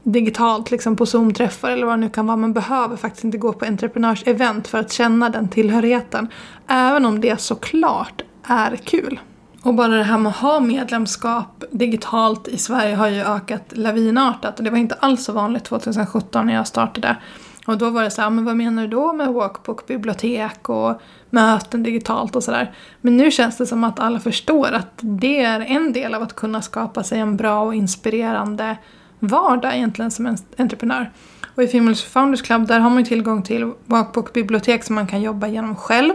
digitalt, 0.04 0.72
liksom 0.72 0.96
på 0.96 1.06
Zoom-träffar 1.06 1.72
eller 1.72 1.86
vad 1.86 1.94
det 1.94 2.02
nu 2.02 2.10
kan 2.10 2.28
vara. 2.28 2.38
Man 2.38 2.54
behöver 2.54 2.96
faktiskt 2.96 3.24
inte 3.24 3.38
gå 3.38 3.54
på 3.54 3.66
entreprenörsevent 3.66 4.68
för 4.68 4.78
att 4.78 4.92
känna 4.92 5.30
den 5.30 5.50
tillhörigheten. 5.50 6.28
Även 6.68 7.06
om 7.06 7.22
det 7.22 7.42
såklart 7.42 8.22
är 8.44 8.76
kul. 8.76 9.20
Och 9.66 9.74
bara 9.74 9.88
det 9.88 10.04
här 10.04 10.18
med 10.18 10.30
att 10.30 10.36
ha 10.36 10.60
medlemskap 10.60 11.64
digitalt 11.72 12.48
i 12.48 12.58
Sverige 12.58 12.96
har 12.96 13.08
ju 13.08 13.22
ökat 13.22 13.64
lavinartat 13.70 14.58
och 14.58 14.64
det 14.64 14.70
var 14.70 14.78
inte 14.78 14.96
alls 14.96 15.26
så 15.26 15.34
vanligt 15.34 15.64
2017 15.64 16.46
när 16.46 16.54
jag 16.54 16.68
startade. 16.68 17.18
Och 17.66 17.78
då 17.78 17.90
var 17.90 18.04
det 18.04 18.12
så 18.12 18.22
här, 18.22 18.30
men 18.30 18.46
vad 18.46 18.58
menar 18.58 18.82
du 18.82 18.88
då 18.88 19.14
med 19.14 19.34
walkbook, 19.34 19.88
bibliotek 19.88 20.70
och 20.70 21.02
möten 21.30 21.84
digitalt 21.84 22.36
och 22.36 22.44
sådär. 22.44 22.74
Men 23.02 23.18
nu 23.18 23.32
känns 23.32 23.58
det 23.58 23.66
som 23.66 23.84
att 23.84 24.00
alla 24.00 24.20
förstår 24.20 24.72
att 24.72 25.00
det 25.02 25.42
är 25.42 25.62
en 25.62 25.94
del 25.94 26.14
av 26.14 26.24
att 26.24 26.36
kunna 26.36 26.62
skapa 26.62 27.04
sig 27.04 27.20
en 27.20 27.38
bra 27.38 27.62
och 27.62 27.76
inspirerande 27.76 28.78
vardag 29.20 29.76
egentligen 29.76 30.12
som 30.12 30.26
en 30.26 30.38
entreprenör. 30.58 31.12
Och 31.56 31.64
i 31.64 31.68
Females 31.68 32.04
Founders 32.04 32.42
Club 32.42 32.68
där 32.68 32.80
har 32.80 32.90
man 32.90 33.06
tillgång 33.06 33.44
till 33.44 33.72
walkbook 33.86 34.34
bibliotek 34.34 34.84
som 34.84 34.96
man 34.96 35.08
kan 35.08 35.22
jobba 35.22 35.48
genom 35.48 35.76
själv. 35.76 36.14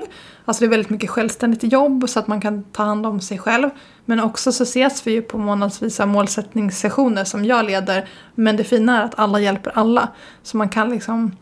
Alltså 0.51 0.61
det 0.61 0.67
är 0.67 0.71
väldigt 0.71 0.91
mycket 0.91 1.11
självständigt 1.11 1.73
jobb 1.73 2.09
så 2.09 2.19
att 2.19 2.27
man 2.27 2.41
kan 2.41 2.63
ta 2.63 2.83
hand 2.83 3.07
om 3.07 3.21
sig 3.21 3.39
själv. 3.39 3.71
Men 4.05 4.21
också 4.21 4.53
så 4.53 4.63
ses 4.63 5.07
vi 5.07 5.13
ju 5.13 5.23
på 5.23 5.39
månadsvisa 5.39 6.07
målsättningssessioner 6.07 7.25
som 7.25 7.45
jag 7.45 7.65
leder. 7.65 8.09
Men 8.35 8.57
det 8.57 8.65
fina 8.65 9.01
är 9.01 9.05
att 9.05 9.19
alla 9.19 9.41
hjälper 9.41 9.73
alla. 9.75 10.09
Så 10.43 10.57
man 10.57 10.69
kan 10.69 10.91
liksom 10.91 11.37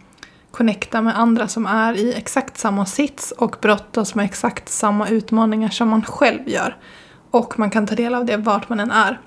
connecta 0.51 1.03
med 1.03 1.19
andra 1.19 1.49
som 1.49 1.67
är 1.67 1.95
i 1.95 2.15
exakt 2.15 2.59
samma 2.59 2.87
sits 2.87 3.33
och 3.33 3.57
brottas 3.63 4.15
med 4.15 4.25
exakt 4.25 4.69
samma 4.69 5.09
utmaningar 5.09 5.69
som 5.69 5.89
man 5.89 6.03
själv 6.03 6.49
gör. 6.49 6.77
Och 7.31 7.59
man 7.59 7.71
kan 7.71 7.87
ta 7.87 7.95
del 7.95 8.15
av 8.15 8.25
det 8.25 8.37
vart 8.37 8.69
man 8.69 8.81
än 8.81 8.91
är. 8.91 9.21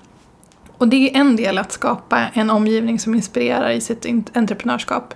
Och 0.78 0.88
det 0.88 1.10
är 1.10 1.20
en 1.20 1.36
del 1.36 1.58
att 1.58 1.72
skapa 1.72 2.26
en 2.32 2.50
omgivning 2.50 2.98
som 2.98 3.14
inspirerar 3.14 3.70
i 3.70 3.80
sitt 3.80 4.06
entreprenörskap. 4.36 5.14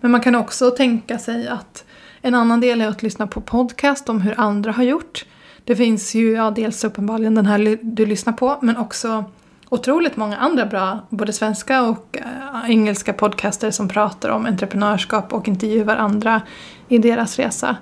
Men 0.00 0.10
man 0.10 0.20
kan 0.20 0.34
också 0.34 0.70
tänka 0.70 1.18
sig 1.18 1.48
att 1.48 1.84
en 2.22 2.34
annan 2.34 2.60
del 2.60 2.80
är 2.80 2.88
att 2.88 3.02
lyssna 3.02 3.26
på 3.26 3.40
podcast 3.40 4.08
om 4.08 4.20
hur 4.20 4.40
andra 4.40 4.72
har 4.72 4.82
gjort. 4.82 5.24
Det 5.64 5.76
finns 5.76 6.14
ju 6.14 6.32
ja, 6.32 6.50
dels 6.50 6.84
uppenbarligen 6.84 7.34
den 7.34 7.46
här 7.46 7.78
du 7.82 8.06
lyssnar 8.06 8.32
på 8.32 8.58
men 8.62 8.76
också 8.76 9.24
otroligt 9.68 10.16
många 10.16 10.36
andra 10.36 10.66
bra, 10.66 10.98
både 11.08 11.32
svenska 11.32 11.82
och 11.82 12.18
eh, 12.18 12.70
engelska 12.70 13.12
podcaster 13.12 13.70
som 13.70 13.88
pratar 13.88 14.28
om 14.28 14.46
entreprenörskap 14.46 15.32
och 15.32 15.48
intervjuar 15.48 15.96
andra 15.96 16.42
i 16.88 16.98
deras 16.98 17.38
resa. 17.38 17.76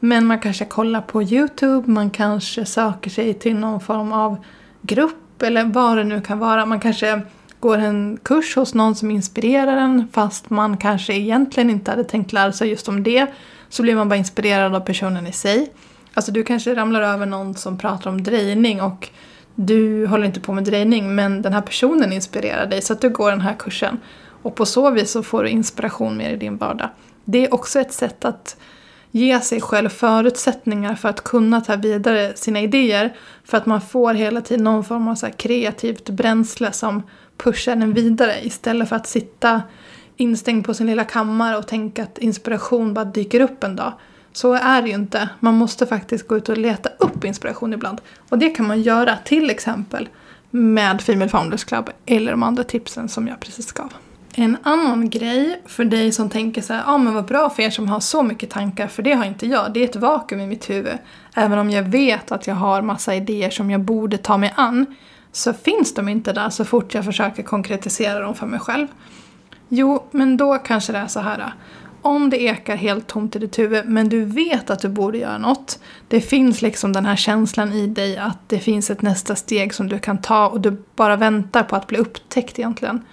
Men 0.00 0.26
man 0.26 0.38
kanske 0.38 0.64
kollar 0.64 1.00
på 1.00 1.22
Youtube, 1.22 1.90
man 1.90 2.10
kanske 2.10 2.64
söker 2.64 3.10
sig 3.10 3.34
till 3.34 3.56
någon 3.56 3.80
form 3.80 4.12
av 4.12 4.44
grupp 4.82 5.42
eller 5.42 5.64
vad 5.64 5.96
det 5.96 6.04
nu 6.04 6.20
kan 6.20 6.38
vara. 6.38 6.66
Man 6.66 6.80
kanske 6.80 7.20
går 7.60 7.78
en 7.78 8.18
kurs 8.22 8.56
hos 8.56 8.74
någon 8.74 8.94
som 8.94 9.10
inspirerar 9.10 9.76
en 9.76 10.08
fast 10.12 10.50
man 10.50 10.76
kanske 10.76 11.14
egentligen 11.14 11.70
inte 11.70 11.90
hade 11.90 12.04
tänkt 12.04 12.32
lära 12.32 12.52
sig 12.52 12.68
just 12.68 12.88
om 12.88 13.02
det. 13.02 13.26
Så 13.72 13.82
blir 13.82 13.94
man 13.94 14.08
bara 14.08 14.16
inspirerad 14.16 14.74
av 14.74 14.80
personen 14.80 15.26
i 15.26 15.32
sig. 15.32 15.72
Alltså 16.14 16.32
du 16.32 16.42
kanske 16.42 16.74
ramlar 16.74 17.02
över 17.02 17.26
någon 17.26 17.54
som 17.54 17.78
pratar 17.78 18.10
om 18.10 18.22
drejning 18.22 18.80
och 18.80 19.08
du 19.54 20.06
håller 20.06 20.26
inte 20.26 20.40
på 20.40 20.52
med 20.52 20.64
drejning 20.64 21.14
men 21.14 21.42
den 21.42 21.52
här 21.52 21.60
personen 21.60 22.12
inspirerar 22.12 22.66
dig 22.66 22.82
så 22.82 22.92
att 22.92 23.00
du 23.00 23.10
går 23.10 23.30
den 23.30 23.40
här 23.40 23.54
kursen. 23.58 24.00
Och 24.42 24.54
på 24.54 24.66
så 24.66 24.90
vis 24.90 25.10
så 25.10 25.22
får 25.22 25.42
du 25.42 25.48
inspiration 25.48 26.16
mer 26.16 26.30
i 26.30 26.36
din 26.36 26.56
vardag. 26.56 26.88
Det 27.24 27.46
är 27.46 27.54
också 27.54 27.80
ett 27.80 27.92
sätt 27.92 28.24
att 28.24 28.56
ge 29.10 29.40
sig 29.40 29.60
själv 29.60 29.88
förutsättningar 29.88 30.94
för 30.94 31.08
att 31.08 31.24
kunna 31.24 31.60
ta 31.60 31.76
vidare 31.76 32.32
sina 32.36 32.60
idéer. 32.60 33.16
För 33.44 33.56
att 33.56 33.66
man 33.66 33.80
får 33.80 34.14
hela 34.14 34.40
tiden 34.40 34.64
någon 34.64 34.84
form 34.84 35.08
av 35.08 35.14
så 35.14 35.30
kreativt 35.36 36.10
bränsle 36.10 36.72
som 36.72 37.02
pushar 37.36 37.72
en 37.72 37.92
vidare 37.92 38.46
istället 38.46 38.88
för 38.88 38.96
att 38.96 39.06
sitta 39.06 39.62
instängd 40.16 40.66
på 40.66 40.74
sin 40.74 40.86
lilla 40.86 41.04
kammare 41.04 41.56
och 41.56 41.66
tänka 41.66 42.02
att 42.02 42.18
inspiration 42.18 42.94
bara 42.94 43.04
dyker 43.04 43.40
upp 43.40 43.64
en 43.64 43.76
dag. 43.76 43.92
Så 44.32 44.54
är 44.54 44.82
det 44.82 44.88
ju 44.88 44.94
inte. 44.94 45.28
Man 45.40 45.54
måste 45.54 45.86
faktiskt 45.86 46.28
gå 46.28 46.36
ut 46.36 46.48
och 46.48 46.58
leta 46.58 46.88
upp 46.98 47.24
inspiration 47.24 47.72
ibland. 47.72 48.00
Och 48.28 48.38
det 48.38 48.50
kan 48.50 48.66
man 48.66 48.82
göra 48.82 49.16
till 49.24 49.50
exempel 49.50 50.08
med 50.50 51.00
Female 51.02 51.28
Founders 51.28 51.64
Club 51.64 51.90
eller 52.06 52.30
de 52.30 52.42
andra 52.42 52.64
tipsen 52.64 53.08
som 53.08 53.28
jag 53.28 53.40
precis 53.40 53.72
gav. 53.72 53.92
En 54.34 54.56
annan 54.62 55.10
grej 55.10 55.62
för 55.66 55.84
dig 55.84 56.12
som 56.12 56.30
tänker 56.30 56.62
så 56.62 56.72
här, 56.72 56.82
ja 56.86 56.92
ah, 56.92 56.98
men 56.98 57.14
vad 57.14 57.24
bra 57.24 57.50
för 57.50 57.62
er 57.62 57.70
som 57.70 57.88
har 57.88 58.00
så 58.00 58.22
mycket 58.22 58.50
tankar, 58.50 58.86
för 58.86 59.02
det 59.02 59.12
har 59.12 59.24
inte 59.24 59.46
jag. 59.46 59.72
Det 59.72 59.80
är 59.80 59.84
ett 59.84 59.96
vakuum 59.96 60.40
i 60.40 60.46
mitt 60.46 60.70
huvud. 60.70 60.98
Även 61.34 61.58
om 61.58 61.70
jag 61.70 61.82
vet 61.82 62.32
att 62.32 62.46
jag 62.46 62.54
har 62.54 62.82
massa 62.82 63.14
idéer 63.14 63.50
som 63.50 63.70
jag 63.70 63.80
borde 63.80 64.18
ta 64.18 64.36
mig 64.36 64.52
an, 64.56 64.86
så 65.32 65.52
finns 65.52 65.94
de 65.94 66.08
inte 66.08 66.32
där 66.32 66.50
så 66.50 66.64
fort 66.64 66.94
jag 66.94 67.04
försöker 67.04 67.42
konkretisera 67.42 68.20
dem 68.20 68.34
för 68.34 68.46
mig 68.46 68.60
själv. 68.60 68.86
Jo, 69.74 70.04
men 70.10 70.36
då 70.36 70.58
kanske 70.58 70.92
det 70.92 70.98
är 70.98 71.06
så 71.06 71.20
här. 71.20 71.52
Om 72.02 72.30
det 72.30 72.42
ekar 72.42 72.76
helt 72.76 73.06
tomt 73.06 73.36
i 73.36 73.38
ditt 73.38 73.58
huvud 73.58 73.88
men 73.88 74.08
du 74.08 74.24
vet 74.24 74.70
att 74.70 74.80
du 74.80 74.88
borde 74.88 75.18
göra 75.18 75.38
något. 75.38 75.78
Det 76.08 76.20
finns 76.20 76.62
liksom 76.62 76.92
den 76.92 77.06
här 77.06 77.16
känslan 77.16 77.72
i 77.72 77.86
dig 77.86 78.18
att 78.18 78.38
det 78.48 78.58
finns 78.58 78.90
ett 78.90 79.02
nästa 79.02 79.36
steg 79.36 79.74
som 79.74 79.88
du 79.88 79.98
kan 79.98 80.18
ta 80.18 80.48
och 80.48 80.60
du 80.60 80.82
bara 80.96 81.16
väntar 81.16 81.62
på 81.62 81.76
att 81.76 81.86
bli 81.86 81.98
upptäckt 81.98 82.58
egentligen. 82.58 83.04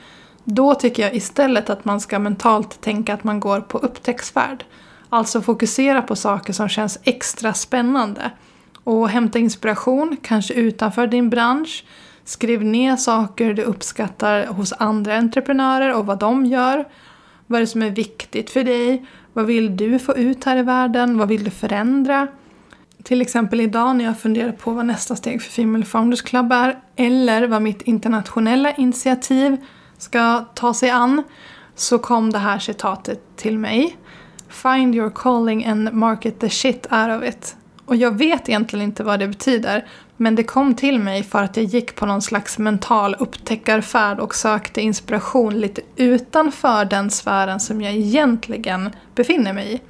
Då 0.43 0.75
tycker 0.75 1.03
jag 1.03 1.15
istället 1.15 1.69
att 1.69 1.85
man 1.85 2.01
ska 2.01 2.19
mentalt 2.19 2.81
tänka 2.81 3.13
att 3.13 3.23
man 3.23 3.39
går 3.39 3.61
på 3.61 3.77
upptäcktsfärd. 3.77 4.65
Alltså 5.09 5.41
fokusera 5.41 6.01
på 6.01 6.15
saker 6.15 6.53
som 6.53 6.69
känns 6.69 6.99
extra 7.03 7.53
spännande. 7.53 8.31
Och 8.83 9.09
hämta 9.09 9.39
inspiration, 9.39 10.17
kanske 10.21 10.53
utanför 10.53 11.07
din 11.07 11.29
bransch. 11.29 11.83
Skriv 12.29 12.63
ner 12.63 12.95
saker 12.95 13.53
du 13.53 13.61
uppskattar 13.61 14.45
hos 14.45 14.73
andra 14.73 15.17
entreprenörer 15.17 15.95
och 15.95 16.05
vad 16.05 16.19
de 16.19 16.45
gör. 16.45 16.87
Vad 17.47 17.57
är 17.57 17.61
det 17.61 17.67
som 17.67 17.81
är 17.81 17.89
viktigt 17.89 18.49
för 18.49 18.63
dig? 18.63 19.05
Vad 19.33 19.45
vill 19.45 19.77
du 19.77 19.99
få 19.99 20.17
ut 20.17 20.43
här 20.43 20.57
i 20.57 20.63
världen? 20.63 21.17
Vad 21.17 21.27
vill 21.27 21.43
du 21.43 21.51
förändra? 21.51 22.27
Till 23.03 23.21
exempel 23.21 23.61
idag 23.61 23.95
när 23.95 24.05
jag 24.05 24.19
funderar 24.19 24.51
på 24.51 24.71
vad 24.71 24.85
nästa 24.85 25.15
steg 25.15 25.41
för 25.41 25.51
Female 25.51 25.85
Founders 25.85 26.21
Club 26.21 26.51
är 26.51 26.79
eller 26.95 27.47
vad 27.47 27.61
mitt 27.61 27.81
internationella 27.81 28.71
initiativ 28.73 29.57
ska 29.97 30.45
ta 30.53 30.73
sig 30.73 30.89
an 30.89 31.23
så 31.75 31.99
kom 31.99 32.31
det 32.31 32.39
här 32.39 32.59
citatet 32.59 33.21
till 33.35 33.57
mig. 33.57 33.97
Find 34.49 34.95
your 34.95 35.11
calling 35.15 35.65
and 35.65 35.93
market 35.93 36.39
the 36.39 36.49
shit 36.49 36.87
out 36.91 37.17
of 37.17 37.23
it. 37.23 37.55
Och 37.85 37.95
jag 37.95 38.17
vet 38.17 38.49
egentligen 38.49 38.85
inte 38.85 39.03
vad 39.03 39.19
det 39.19 39.27
betyder 39.27 39.85
men 40.21 40.35
det 40.35 40.43
kom 40.43 40.75
till 40.75 40.99
mig 40.99 41.23
för 41.23 41.43
att 41.43 41.57
jag 41.57 41.65
gick 41.65 41.95
på 41.95 42.05
någon 42.05 42.21
slags 42.21 42.57
mental 42.57 43.15
upptäckarfärd 43.19 44.19
och 44.19 44.35
sökte 44.35 44.81
inspiration 44.81 45.59
lite 45.59 45.81
utanför 45.95 46.85
den 46.85 47.09
sfären 47.09 47.59
som 47.59 47.81
jag 47.81 47.93
egentligen 47.93 48.89
befinner 49.15 49.53
mig 49.53 49.73
i. 49.73 49.81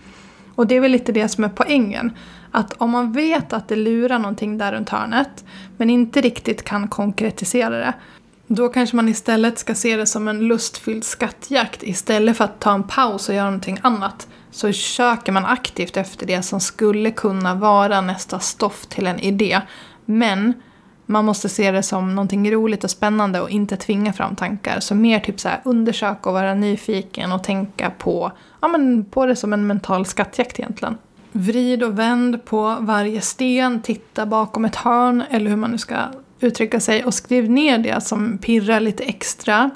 Och 0.56 0.68
det 0.68 0.76
är 0.76 0.80
väl 0.80 0.92
lite 0.92 1.12
det 1.12 1.28
som 1.28 1.44
är 1.44 1.50
poängen. 1.50 2.12
Att 2.52 2.74
om 2.78 2.90
man 2.90 3.12
vet 3.12 3.54
att 3.54 3.68
det 3.68 3.76
lurar 3.76 4.20
någonting 4.20 4.58
där 4.58 4.72
runt 4.72 4.90
hörnet 4.90 5.46
men 5.78 5.90
inte 5.90 6.22
riktigt 6.22 6.64
kan 6.64 6.88
konkretisera 6.88 7.78
det 7.78 7.94
då 8.52 8.70
kanske 8.70 8.96
man 8.96 9.10
istället 9.10 9.60
ska 9.60 9.76
se 9.76 9.98
det 9.98 10.06
som 10.06 10.28
en 10.28 10.40
lustfylld 10.40 11.04
skattjakt 11.04 11.84
istället 11.84 12.38
för 12.38 12.44
att 12.44 12.60
ta 12.60 12.74
en 12.74 12.84
paus 12.84 13.30
och 13.30 13.36
göra 13.36 13.46
någonting 13.46 13.80
annat. 13.82 14.28
Så 14.52 14.74
söker 14.74 15.32
man 15.32 15.46
aktivt 15.46 15.98
efter 15.98 16.26
det 16.26 16.44
som 16.44 16.60
skulle 16.60 17.12
kunna 17.12 17.56
vara 17.56 18.02
nästa 18.02 18.40
stoff 18.40 18.86
till 18.86 19.08
en 19.08 19.20
idé. 19.20 19.62
Men 20.10 20.54
man 21.06 21.26
måste 21.26 21.50
se 21.50 21.72
det 21.72 21.84
som 21.84 22.16
någonting 22.16 22.52
roligt 22.52 22.84
och 22.84 22.90
spännande 22.90 23.42
och 23.42 23.50
inte 23.50 23.78
tvinga 23.78 24.14
fram 24.14 24.36
tankar. 24.36 24.80
Så 24.80 24.96
mer 24.96 25.20
typ 25.20 25.40
så 25.40 25.50
här 25.50 25.62
undersöka 25.64 26.30
och 26.30 26.34
vara 26.34 26.54
nyfiken 26.54 27.32
och 27.32 27.44
tänka 27.44 27.90
på, 27.90 28.32
ja, 28.62 28.68
men 28.68 29.06
på 29.06 29.26
det 29.26 29.36
som 29.36 29.54
en 29.54 29.68
mental 29.68 30.06
skattjakt 30.06 30.60
egentligen. 30.60 30.98
Vrid 31.32 31.84
och 31.84 32.00
vänd 32.00 32.46
på 32.46 32.78
varje 32.80 33.22
sten, 33.22 33.82
titta 33.82 34.26
bakom 34.26 34.66
ett 34.66 34.76
hörn 34.76 35.24
eller 35.30 35.50
hur 35.50 35.58
man 35.58 35.72
nu 35.72 35.78
ska 35.78 35.98
uttrycka 36.40 36.80
sig 36.80 37.06
och 37.06 37.14
skriv 37.14 37.50
ner 37.50 37.78
det 37.78 38.04
som 38.04 38.38
pirrar 38.38 38.80
lite 38.80 39.04
extra. 39.04 39.70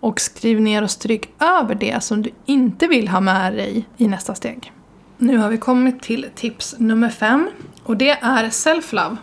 Och 0.00 0.20
skriv 0.20 0.60
ner 0.60 0.82
och 0.82 0.90
stryk 0.90 1.28
över 1.40 1.74
det 1.74 2.02
som 2.02 2.22
du 2.22 2.30
inte 2.46 2.86
vill 2.86 3.08
ha 3.08 3.20
med 3.20 3.52
dig 3.52 3.84
i 3.96 4.08
nästa 4.08 4.34
steg. 4.34 4.72
Nu 5.18 5.36
har 5.36 5.48
vi 5.48 5.58
kommit 5.58 6.02
till 6.02 6.26
tips 6.34 6.74
nummer 6.78 7.08
fem 7.08 7.50
och 7.82 7.96
det 7.96 8.10
är 8.10 8.44
self-love. 8.44 9.16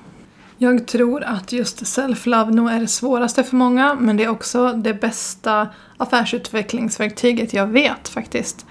Jag 0.63 0.88
tror 0.88 1.24
att 1.24 1.51
just 1.51 1.84
self-love 1.84 2.51
nog 2.51 2.70
är 2.70 2.80
det 2.80 2.88
svåraste 2.88 3.44
för 3.44 3.56
många 3.56 3.94
men 3.94 4.18
det 4.18 4.24
är 4.24 4.30
också 4.30 4.74
det 4.74 4.94
bästa 4.94 5.68
affärsutvecklingsverktyget 5.98 7.53
jag 7.53 7.68
vet 7.68 8.10
faktiskt. 8.10 8.65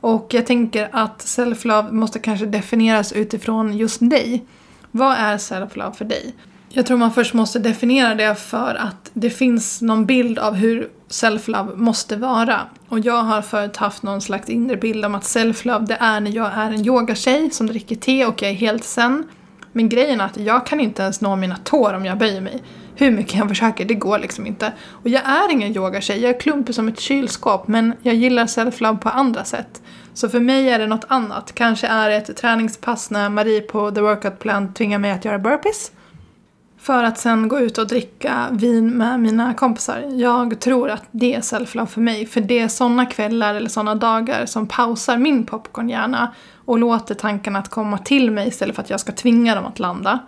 Och 0.00 0.26
jag 0.30 0.46
tänker 0.46 0.88
att 0.92 1.18
self-love 1.18 1.92
måste 1.92 2.18
kanske 2.18 2.46
definieras 2.46 3.12
utifrån 3.12 3.76
just 3.76 4.10
dig. 4.10 4.44
Vad 4.90 5.16
är 5.16 5.38
self-love 5.38 5.92
för 5.92 6.04
dig? 6.04 6.34
Jag 6.68 6.86
tror 6.86 6.96
man 6.96 7.12
först 7.12 7.34
måste 7.34 7.58
definiera 7.58 8.14
det 8.14 8.34
för 8.34 8.74
att 8.74 9.10
det 9.12 9.30
finns 9.30 9.82
någon 9.82 10.06
bild 10.06 10.38
av 10.38 10.54
hur 10.54 10.88
self-love 11.08 11.76
måste 11.76 12.16
vara. 12.16 12.60
Och 12.88 13.00
jag 13.00 13.22
har 13.22 13.42
förut 13.42 13.76
haft 13.76 14.02
någon 14.02 14.20
slags 14.20 14.48
inre 14.48 14.76
bild 14.76 15.04
om 15.04 15.14
att 15.14 15.24
self-love 15.24 15.86
det 15.86 15.96
är 16.00 16.20
när 16.20 16.30
jag 16.30 16.52
är 16.54 16.70
en 16.70 16.86
yogatjej 16.86 17.50
som 17.50 17.66
dricker 17.66 17.96
te 17.96 18.26
och 18.26 18.42
jag 18.42 18.50
är 18.50 18.54
helt 18.54 18.84
sen. 18.84 19.24
Men 19.72 19.88
grejen 19.88 20.20
är 20.20 20.24
att 20.24 20.36
jag 20.36 20.66
kan 20.66 20.80
inte 20.80 21.02
ens 21.02 21.20
nå 21.20 21.36
mina 21.36 21.56
tår 21.56 21.94
om 21.94 22.04
jag 22.04 22.18
böjer 22.18 22.40
mig. 22.40 22.62
Hur 22.94 23.10
mycket 23.10 23.34
jag 23.34 23.48
försöker, 23.48 23.84
det 23.84 23.94
går 23.94 24.18
liksom 24.18 24.46
inte. 24.46 24.72
Och 24.90 25.08
jag 25.08 25.22
är 25.24 25.52
ingen 25.52 25.76
yogatjej, 25.76 26.20
jag 26.20 26.30
är 26.30 26.40
klumpig 26.40 26.74
som 26.74 26.88
ett 26.88 27.00
kylskåp 27.00 27.68
men 27.68 27.94
jag 28.02 28.14
gillar 28.14 28.46
self-love 28.46 28.98
på 28.98 29.08
andra 29.08 29.44
sätt. 29.44 29.82
Så 30.14 30.28
för 30.28 30.40
mig 30.40 30.70
är 30.70 30.78
det 30.78 30.86
något 30.86 31.04
annat. 31.08 31.52
Kanske 31.54 31.86
är 31.86 32.08
det 32.10 32.16
ett 32.16 32.36
träningspass 32.36 33.10
när 33.10 33.28
Marie 33.28 33.60
på 33.60 33.90
The 33.90 34.00
Workout 34.00 34.38
Plan 34.38 34.74
tvingar 34.74 34.98
mig 34.98 35.10
att 35.10 35.24
göra 35.24 35.38
burpees. 35.38 35.92
För 36.78 37.04
att 37.04 37.18
sen 37.18 37.48
gå 37.48 37.60
ut 37.60 37.78
och 37.78 37.86
dricka 37.86 38.48
vin 38.50 38.90
med 38.90 39.20
mina 39.20 39.54
kompisar. 39.54 40.04
Jag 40.12 40.60
tror 40.60 40.90
att 40.90 41.04
det 41.10 41.34
är 41.34 41.40
self-love 41.40 41.86
för 41.86 42.00
mig. 42.00 42.26
För 42.26 42.40
det 42.40 42.58
är 42.58 42.68
såna 42.68 43.06
kvällar 43.06 43.54
eller 43.54 43.68
såna 43.68 43.94
dagar 43.94 44.46
som 44.46 44.66
pausar 44.66 45.16
min 45.16 45.46
popcornhjärna 45.46 46.34
och 46.64 46.78
låter 46.78 47.14
tankarna 47.14 47.58
att 47.58 47.68
komma 47.68 47.98
till 47.98 48.30
mig 48.30 48.48
istället 48.48 48.74
för 48.74 48.82
att 48.82 48.90
jag 48.90 49.00
ska 49.00 49.12
tvinga 49.12 49.54
dem 49.54 49.64
att 49.66 49.78
landa. 49.78 50.18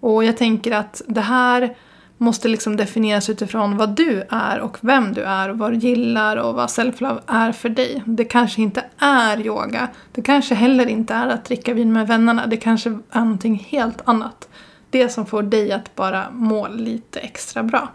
Och 0.00 0.24
jag 0.24 0.36
tänker 0.36 0.72
att 0.72 1.02
det 1.06 1.20
här 1.20 1.76
måste 2.16 2.48
liksom 2.48 2.76
definieras 2.76 3.30
utifrån 3.30 3.76
vad 3.76 3.88
du 3.88 4.22
är 4.30 4.60
och 4.60 4.78
vem 4.80 5.12
du 5.12 5.22
är 5.22 5.48
och 5.48 5.58
vad 5.58 5.72
du 5.72 5.76
gillar 5.76 6.36
och 6.36 6.54
vad 6.54 6.68
self-love 6.68 7.20
är 7.26 7.52
för 7.52 7.68
dig. 7.68 8.02
Det 8.06 8.24
kanske 8.24 8.62
inte 8.62 8.84
är 8.98 9.46
yoga. 9.46 9.88
Det 10.12 10.22
kanske 10.22 10.54
heller 10.54 10.86
inte 10.86 11.14
är 11.14 11.28
att 11.28 11.44
dricka 11.44 11.74
vin 11.74 11.92
med 11.92 12.06
vännerna. 12.06 12.46
Det 12.46 12.56
kanske 12.56 12.90
är 13.10 13.20
någonting 13.20 13.66
helt 13.68 14.08
annat 14.08 14.48
det 14.90 15.08
som 15.08 15.26
får 15.26 15.42
dig 15.42 15.72
att 15.72 15.94
bara 15.94 16.30
må 16.30 16.68
lite 16.68 17.20
extra 17.20 17.62
bra. 17.62 17.88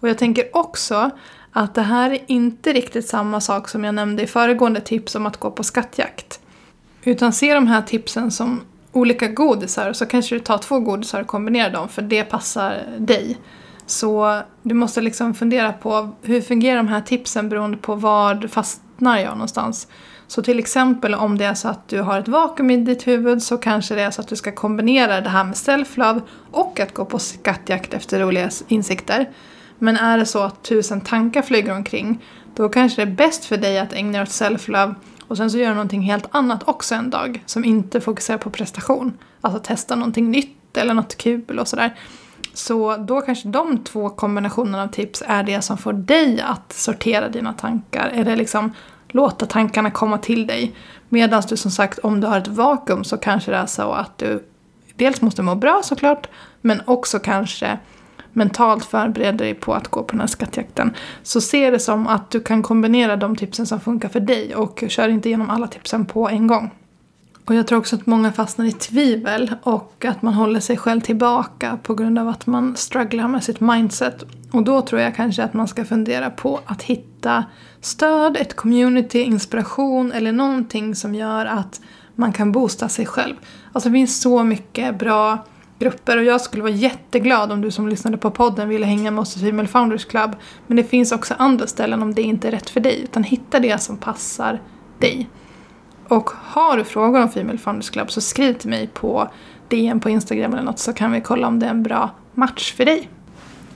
Och 0.00 0.08
jag 0.08 0.18
tänker 0.18 0.56
också 0.56 1.10
att 1.52 1.74
det 1.74 1.82
här 1.82 2.10
är 2.10 2.20
inte 2.26 2.72
riktigt 2.72 3.08
samma 3.08 3.40
sak 3.40 3.68
som 3.68 3.84
jag 3.84 3.94
nämnde 3.94 4.22
i 4.22 4.26
föregående 4.26 4.80
tips 4.80 5.14
om 5.14 5.26
att 5.26 5.36
gå 5.36 5.50
på 5.50 5.64
skattjakt. 5.64 6.40
Utan 7.04 7.32
se 7.32 7.54
de 7.54 7.66
här 7.66 7.82
tipsen 7.82 8.30
som 8.30 8.60
olika 8.92 9.28
godisar 9.28 9.92
så 9.92 10.06
kanske 10.06 10.34
du 10.34 10.40
tar 10.40 10.58
två 10.58 10.80
godisar 10.80 11.20
och 11.20 11.26
kombinerar 11.26 11.70
dem 11.70 11.88
för 11.88 12.02
det 12.02 12.24
passar 12.24 12.82
dig. 12.98 13.38
Så 13.86 14.40
du 14.62 14.74
måste 14.74 15.00
liksom 15.00 15.34
fundera 15.34 15.72
på 15.72 16.10
hur 16.22 16.40
fungerar 16.40 16.76
de 16.76 16.88
här 16.88 17.00
tipsen 17.00 17.48
beroende 17.48 17.76
på 17.76 17.94
var 17.94 18.48
fastnar 18.48 19.18
jag 19.18 19.32
någonstans. 19.32 19.88
Så 20.26 20.42
till 20.42 20.58
exempel 20.58 21.14
om 21.14 21.38
det 21.38 21.44
är 21.44 21.54
så 21.54 21.68
att 21.68 21.88
du 21.88 22.00
har 22.00 22.20
ett 22.20 22.28
vakuum 22.28 22.70
i 22.70 22.76
ditt 22.76 23.06
huvud 23.06 23.42
så 23.42 23.58
kanske 23.58 23.94
det 23.94 24.02
är 24.02 24.10
så 24.10 24.20
att 24.20 24.28
du 24.28 24.36
ska 24.36 24.52
kombinera 24.52 25.20
det 25.20 25.28
här 25.28 25.44
med 25.44 25.54
self-love 25.54 26.20
och 26.50 26.80
att 26.80 26.94
gå 26.94 27.04
på 27.04 27.18
skattjakt 27.18 27.94
efter 27.94 28.20
roliga 28.20 28.50
insikter. 28.68 29.30
Men 29.78 29.96
är 29.96 30.18
det 30.18 30.26
så 30.26 30.42
att 30.42 30.62
tusen 30.62 31.00
tankar 31.00 31.42
flyger 31.42 31.74
omkring 31.74 32.24
då 32.54 32.68
kanske 32.68 33.04
det 33.04 33.10
är 33.10 33.14
bäst 33.14 33.44
för 33.44 33.56
dig 33.56 33.78
att 33.78 33.92
ägna 33.92 34.12
dig 34.12 34.22
åt 34.22 34.28
self-love 34.28 34.94
och 35.28 35.36
sen 35.36 35.50
så 35.50 35.58
gör 35.58 35.68
du 35.68 35.74
någonting 35.74 36.02
helt 36.02 36.26
annat 36.30 36.68
också 36.68 36.94
en 36.94 37.10
dag 37.10 37.42
som 37.46 37.64
inte 37.64 38.00
fokuserar 38.00 38.38
på 38.38 38.50
prestation. 38.50 39.18
Alltså 39.40 39.60
testa 39.60 39.96
någonting 39.96 40.30
nytt 40.30 40.76
eller 40.76 40.94
något 40.94 41.16
kul 41.16 41.58
och 41.58 41.68
sådär. 41.68 41.94
Så 42.54 42.96
då 42.96 43.20
kanske 43.20 43.48
de 43.48 43.84
två 43.84 44.08
kombinationerna 44.08 44.82
av 44.82 44.88
tips 44.88 45.22
är 45.26 45.42
det 45.42 45.62
som 45.62 45.78
får 45.78 45.92
dig 45.92 46.40
att 46.40 46.72
sortera 46.72 47.28
dina 47.28 47.52
tankar. 47.52 48.10
Eller 48.14 48.36
liksom 48.36 48.72
låta 49.08 49.46
tankarna 49.46 49.90
komma 49.90 50.18
till 50.18 50.46
dig. 50.46 50.74
Medan 51.08 51.42
du 51.48 51.56
som 51.56 51.70
sagt, 51.70 51.98
om 51.98 52.20
du 52.20 52.26
har 52.26 52.38
ett 52.38 52.48
vakuum 52.48 53.04
så 53.04 53.16
kanske 53.16 53.50
det 53.50 53.56
är 53.56 53.66
så 53.66 53.92
att 53.92 54.18
du 54.18 54.44
dels 54.96 55.20
måste 55.20 55.42
må 55.42 55.54
bra 55.54 55.80
såklart, 55.84 56.26
men 56.60 56.82
också 56.86 57.18
kanske 57.18 57.78
mentalt 58.38 58.84
förbereder 58.84 59.38
dig 59.38 59.54
på 59.54 59.74
att 59.74 59.88
gå 59.88 60.02
på 60.02 60.10
den 60.10 60.20
här 60.20 60.26
skattjakten. 60.26 60.94
Så 61.22 61.40
se 61.40 61.70
det 61.70 61.78
som 61.78 62.06
att 62.06 62.30
du 62.30 62.40
kan 62.40 62.62
kombinera 62.62 63.16
de 63.16 63.36
tipsen 63.36 63.66
som 63.66 63.80
funkar 63.80 64.08
för 64.08 64.20
dig 64.20 64.54
och 64.54 64.84
kör 64.88 65.08
inte 65.08 65.28
igenom 65.28 65.50
alla 65.50 65.66
tipsen 65.66 66.06
på 66.06 66.28
en 66.28 66.46
gång. 66.46 66.70
Och 67.48 67.54
jag 67.54 67.66
tror 67.66 67.78
också 67.78 67.96
att 67.96 68.06
många 68.06 68.32
fastnar 68.32 68.66
i 68.66 68.72
tvivel 68.72 69.54
och 69.62 70.04
att 70.04 70.22
man 70.22 70.34
håller 70.34 70.60
sig 70.60 70.76
själv 70.76 71.00
tillbaka 71.00 71.78
på 71.82 71.94
grund 71.94 72.18
av 72.18 72.28
att 72.28 72.46
man 72.46 72.76
strugglar 72.76 73.28
med 73.28 73.44
sitt 73.44 73.60
mindset. 73.60 74.24
Och 74.50 74.62
då 74.62 74.80
tror 74.80 75.00
jag 75.00 75.16
kanske 75.16 75.44
att 75.44 75.54
man 75.54 75.68
ska 75.68 75.84
fundera 75.84 76.30
på 76.30 76.60
att 76.66 76.82
hitta 76.82 77.44
stöd, 77.80 78.36
ett 78.36 78.56
community, 78.56 79.20
inspiration 79.20 80.12
eller 80.12 80.32
någonting 80.32 80.94
som 80.94 81.14
gör 81.14 81.46
att 81.46 81.80
man 82.14 82.32
kan 82.32 82.52
boosta 82.52 82.88
sig 82.88 83.06
själv. 83.06 83.34
Alltså 83.72 83.88
det 83.88 83.92
finns 83.92 84.20
så 84.20 84.42
mycket 84.42 84.98
bra 84.98 85.38
grupper 85.78 86.16
och 86.16 86.24
jag 86.24 86.40
skulle 86.40 86.62
vara 86.62 86.72
jätteglad 86.72 87.52
om 87.52 87.60
du 87.60 87.70
som 87.70 87.88
lyssnade 87.88 88.16
på 88.16 88.30
podden 88.30 88.68
ville 88.68 88.86
hänga 88.86 89.10
med 89.10 89.20
oss 89.20 89.36
i 89.36 89.40
Female 89.40 89.68
Founders 89.68 90.04
Club. 90.04 90.36
Men 90.66 90.76
det 90.76 90.84
finns 90.84 91.12
också 91.12 91.34
andra 91.38 91.66
ställen 91.66 92.02
om 92.02 92.14
det 92.14 92.22
inte 92.22 92.48
är 92.48 92.52
rätt 92.52 92.70
för 92.70 92.80
dig, 92.80 93.02
utan 93.02 93.24
hitta 93.24 93.60
det 93.60 93.82
som 93.82 93.96
passar 93.96 94.60
dig. 94.98 95.28
Och 96.08 96.30
har 96.30 96.76
du 96.76 96.84
frågor 96.84 97.22
om 97.22 97.28
Female 97.28 97.58
Founders 97.58 97.90
Club 97.90 98.10
så 98.10 98.20
skriv 98.20 98.52
till 98.52 98.70
mig 98.70 98.86
på 98.86 99.30
DM 99.68 100.00
på 100.00 100.10
Instagram 100.10 100.52
eller 100.52 100.62
något 100.62 100.78
så 100.78 100.92
kan 100.92 101.12
vi 101.12 101.20
kolla 101.20 101.46
om 101.46 101.58
det 101.58 101.66
är 101.66 101.70
en 101.70 101.82
bra 101.82 102.10
match 102.34 102.72
för 102.72 102.84
dig. 102.84 103.08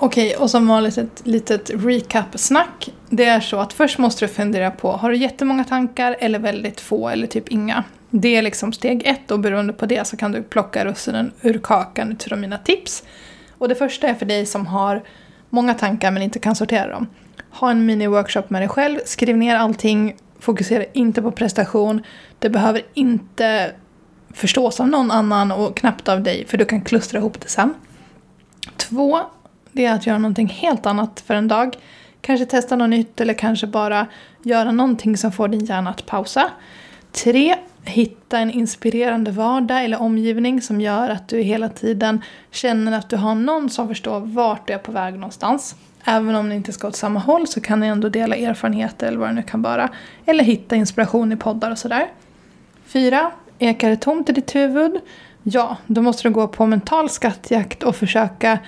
Okej, 0.04 0.36
och 0.36 0.50
som 0.50 0.68
vanligt 0.68 0.98
ett 0.98 1.22
litet 1.24 1.70
recap-snack. 1.70 2.88
Det 3.10 3.24
är 3.24 3.40
så 3.40 3.58
att 3.58 3.72
först 3.72 3.98
måste 3.98 4.24
du 4.24 4.28
fundera 4.28 4.70
på, 4.70 4.92
har 4.92 5.10
du 5.10 5.16
jättemånga 5.16 5.64
tankar 5.64 6.16
eller 6.18 6.38
väldigt 6.38 6.80
få 6.80 7.08
eller 7.08 7.26
typ 7.26 7.48
inga? 7.48 7.84
Det 8.10 8.36
är 8.36 8.42
liksom 8.42 8.72
steg 8.72 9.06
ett 9.06 9.30
och 9.30 9.40
beroende 9.40 9.72
på 9.72 9.86
det 9.86 10.06
så 10.06 10.16
kan 10.16 10.32
du 10.32 10.42
plocka 10.42 10.84
russinen 10.84 11.32
ur 11.42 11.58
kakan 11.58 12.12
utifrån 12.12 12.40
mina 12.40 12.58
tips. 12.58 13.02
Och 13.58 13.68
det 13.68 13.74
första 13.74 14.08
är 14.08 14.14
för 14.14 14.26
dig 14.26 14.46
som 14.46 14.66
har 14.66 15.02
många 15.50 15.74
tankar 15.74 16.10
men 16.10 16.22
inte 16.22 16.38
kan 16.38 16.56
sortera 16.56 16.88
dem. 16.88 17.06
Ha 17.50 17.70
en 17.70 17.90
mini-workshop 17.90 18.44
med 18.48 18.62
dig 18.62 18.68
själv, 18.68 18.98
skriv 19.04 19.36
ner 19.36 19.56
allting, 19.56 20.16
fokusera 20.40 20.84
inte 20.92 21.22
på 21.22 21.30
prestation. 21.30 22.02
Det 22.38 22.50
behöver 22.50 22.82
inte 22.94 23.72
förstås 24.34 24.80
av 24.80 24.88
någon 24.88 25.10
annan 25.10 25.52
och 25.52 25.76
knappt 25.76 26.08
av 26.08 26.22
dig 26.22 26.46
för 26.46 26.58
du 26.58 26.64
kan 26.64 26.80
klustra 26.80 27.18
ihop 27.18 27.40
det 27.40 27.48
sen. 27.48 27.74
Två, 28.76 29.20
det 29.72 29.84
är 29.84 29.94
att 29.94 30.06
göra 30.06 30.18
någonting 30.18 30.48
helt 30.48 30.86
annat 30.86 31.22
för 31.26 31.34
en 31.34 31.48
dag. 31.48 31.76
Kanske 32.20 32.46
testa 32.46 32.76
något 32.76 32.90
nytt 32.90 33.20
eller 33.20 33.34
kanske 33.34 33.66
bara 33.66 34.06
göra 34.42 34.72
någonting 34.72 35.16
som 35.16 35.32
får 35.32 35.48
din 35.48 35.64
hjärna 35.64 35.90
att 35.90 36.06
pausa. 36.06 36.50
Tre, 37.12 37.56
hitta 37.84 38.38
en 38.38 38.50
inspirerande 38.50 39.30
vardag 39.30 39.84
eller 39.84 40.02
omgivning 40.02 40.62
som 40.62 40.80
gör 40.80 41.10
att 41.10 41.28
du 41.28 41.38
hela 41.38 41.68
tiden 41.68 42.22
känner 42.50 42.98
att 42.98 43.10
du 43.10 43.16
har 43.16 43.34
någon 43.34 43.70
som 43.70 43.88
förstår 43.88 44.20
vart 44.20 44.66
du 44.66 44.72
är 44.72 44.78
på 44.78 44.92
väg 44.92 45.14
någonstans. 45.14 45.76
Även 46.04 46.34
om 46.34 46.48
ni 46.48 46.54
inte 46.54 46.72
ska 46.72 46.88
åt 46.88 46.96
samma 46.96 47.20
håll 47.20 47.46
så 47.46 47.60
kan 47.60 47.80
ni 47.80 47.86
ändå 47.86 48.08
dela 48.08 48.36
erfarenheter 48.36 49.06
eller 49.06 49.18
vad 49.18 49.28
det 49.28 49.32
nu 49.32 49.42
kan 49.42 49.62
vara. 49.62 49.88
Eller 50.26 50.44
hitta 50.44 50.76
inspiration 50.76 51.32
i 51.32 51.36
poddar 51.36 51.70
och 51.70 51.78
sådär. 51.78 52.08
Fyra, 52.86 53.30
ekar 53.58 53.90
det 53.90 53.96
tomt 53.96 54.30
i 54.30 54.32
ditt 54.32 54.54
huvud? 54.54 55.00
Ja, 55.42 55.76
då 55.86 56.02
måste 56.02 56.28
du 56.28 56.30
gå 56.30 56.48
på 56.48 56.66
mental 56.66 57.10
skattjakt 57.10 57.82
och 57.82 57.96
försöka 57.96 58.58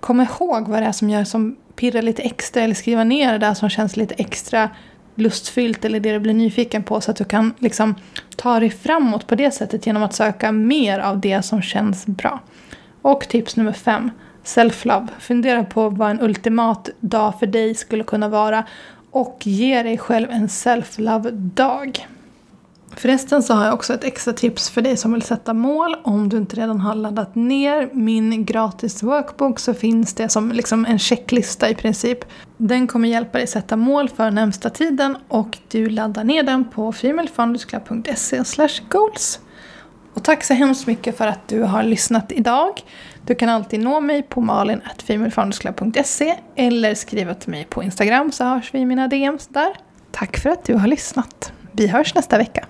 komma 0.00 0.22
ihåg 0.22 0.68
vad 0.68 0.82
det 0.82 0.86
är 0.86 0.92
som 0.92 1.10
gör 1.10 1.24
som 1.24 1.56
pirrar 1.76 2.02
lite 2.02 2.22
extra 2.22 2.62
eller 2.62 2.74
skriva 2.74 3.04
ner 3.04 3.32
det 3.32 3.38
där 3.38 3.54
som 3.54 3.68
känns 3.68 3.96
lite 3.96 4.14
extra 4.14 4.70
lustfyllt 5.14 5.84
eller 5.84 6.00
det 6.00 6.12
du 6.12 6.18
blir 6.18 6.34
nyfiken 6.34 6.82
på 6.82 7.00
så 7.00 7.10
att 7.10 7.16
du 7.16 7.24
kan 7.24 7.54
liksom 7.58 7.94
ta 8.36 8.60
dig 8.60 8.70
framåt 8.70 9.26
på 9.26 9.34
det 9.34 9.50
sättet 9.50 9.86
genom 9.86 10.02
att 10.02 10.14
söka 10.14 10.52
mer 10.52 10.98
av 10.98 11.20
det 11.20 11.42
som 11.42 11.62
känns 11.62 12.06
bra. 12.06 12.40
Och 13.02 13.28
tips 13.28 13.56
nummer 13.56 13.72
fem, 13.72 14.10
self-love. 14.44 15.08
Fundera 15.18 15.64
på 15.64 15.88
vad 15.88 16.10
en 16.10 16.20
ultimat 16.20 16.88
dag 17.00 17.38
för 17.38 17.46
dig 17.46 17.74
skulle 17.74 18.04
kunna 18.04 18.28
vara 18.28 18.64
och 19.10 19.38
ge 19.42 19.82
dig 19.82 19.98
själv 19.98 20.30
en 20.30 20.48
self-love-dag. 20.48 22.06
Förresten 22.96 23.42
så 23.42 23.54
har 23.54 23.64
jag 23.64 23.74
också 23.74 23.94
ett 23.94 24.04
extra 24.04 24.32
tips 24.32 24.70
för 24.70 24.82
dig 24.82 24.96
som 24.96 25.12
vill 25.12 25.22
sätta 25.22 25.54
mål. 25.54 25.96
Om 26.02 26.28
du 26.28 26.36
inte 26.36 26.56
redan 26.56 26.80
har 26.80 26.94
laddat 26.94 27.34
ner 27.34 27.90
min 27.92 28.44
gratis 28.44 29.02
workbook 29.02 29.58
så 29.58 29.74
finns 29.74 30.14
det 30.14 30.28
som 30.28 30.52
liksom 30.52 30.86
en 30.86 30.98
checklista 30.98 31.68
i 31.68 31.74
princip. 31.74 32.18
Den 32.56 32.86
kommer 32.86 33.08
hjälpa 33.08 33.38
dig 33.38 33.46
sätta 33.46 33.76
mål 33.76 34.08
för 34.08 34.30
närmsta 34.30 34.70
tiden 34.70 35.16
och 35.28 35.58
du 35.68 35.88
laddar 35.88 36.24
ner 36.24 36.42
den 36.42 36.64
på 36.70 36.92
femalefoundersclub.se 36.92 38.42
goals. 38.88 39.40
Och 40.14 40.24
tack 40.24 40.44
så 40.44 40.54
hemskt 40.54 40.86
mycket 40.86 41.16
för 41.16 41.26
att 41.26 41.48
du 41.48 41.62
har 41.62 41.82
lyssnat 41.82 42.32
idag. 42.32 42.80
Du 43.26 43.34
kan 43.34 43.48
alltid 43.48 43.80
nå 43.80 44.00
mig 44.00 44.22
på 44.22 44.40
malin.femalefoundersclub.se 44.40 46.36
eller 46.56 46.94
skriva 46.94 47.34
till 47.34 47.50
mig 47.50 47.66
på 47.70 47.82
Instagram 47.82 48.32
så 48.32 48.44
hörs 48.44 48.74
vi 48.74 48.78
i 48.78 48.86
mina 48.86 49.08
DMs 49.08 49.46
där. 49.46 49.72
Tack 50.10 50.36
för 50.36 50.50
att 50.50 50.64
du 50.64 50.74
har 50.74 50.88
lyssnat. 50.88 51.52
Vi 51.72 51.86
hörs 51.86 52.14
nästa 52.14 52.38
vecka. 52.38 52.66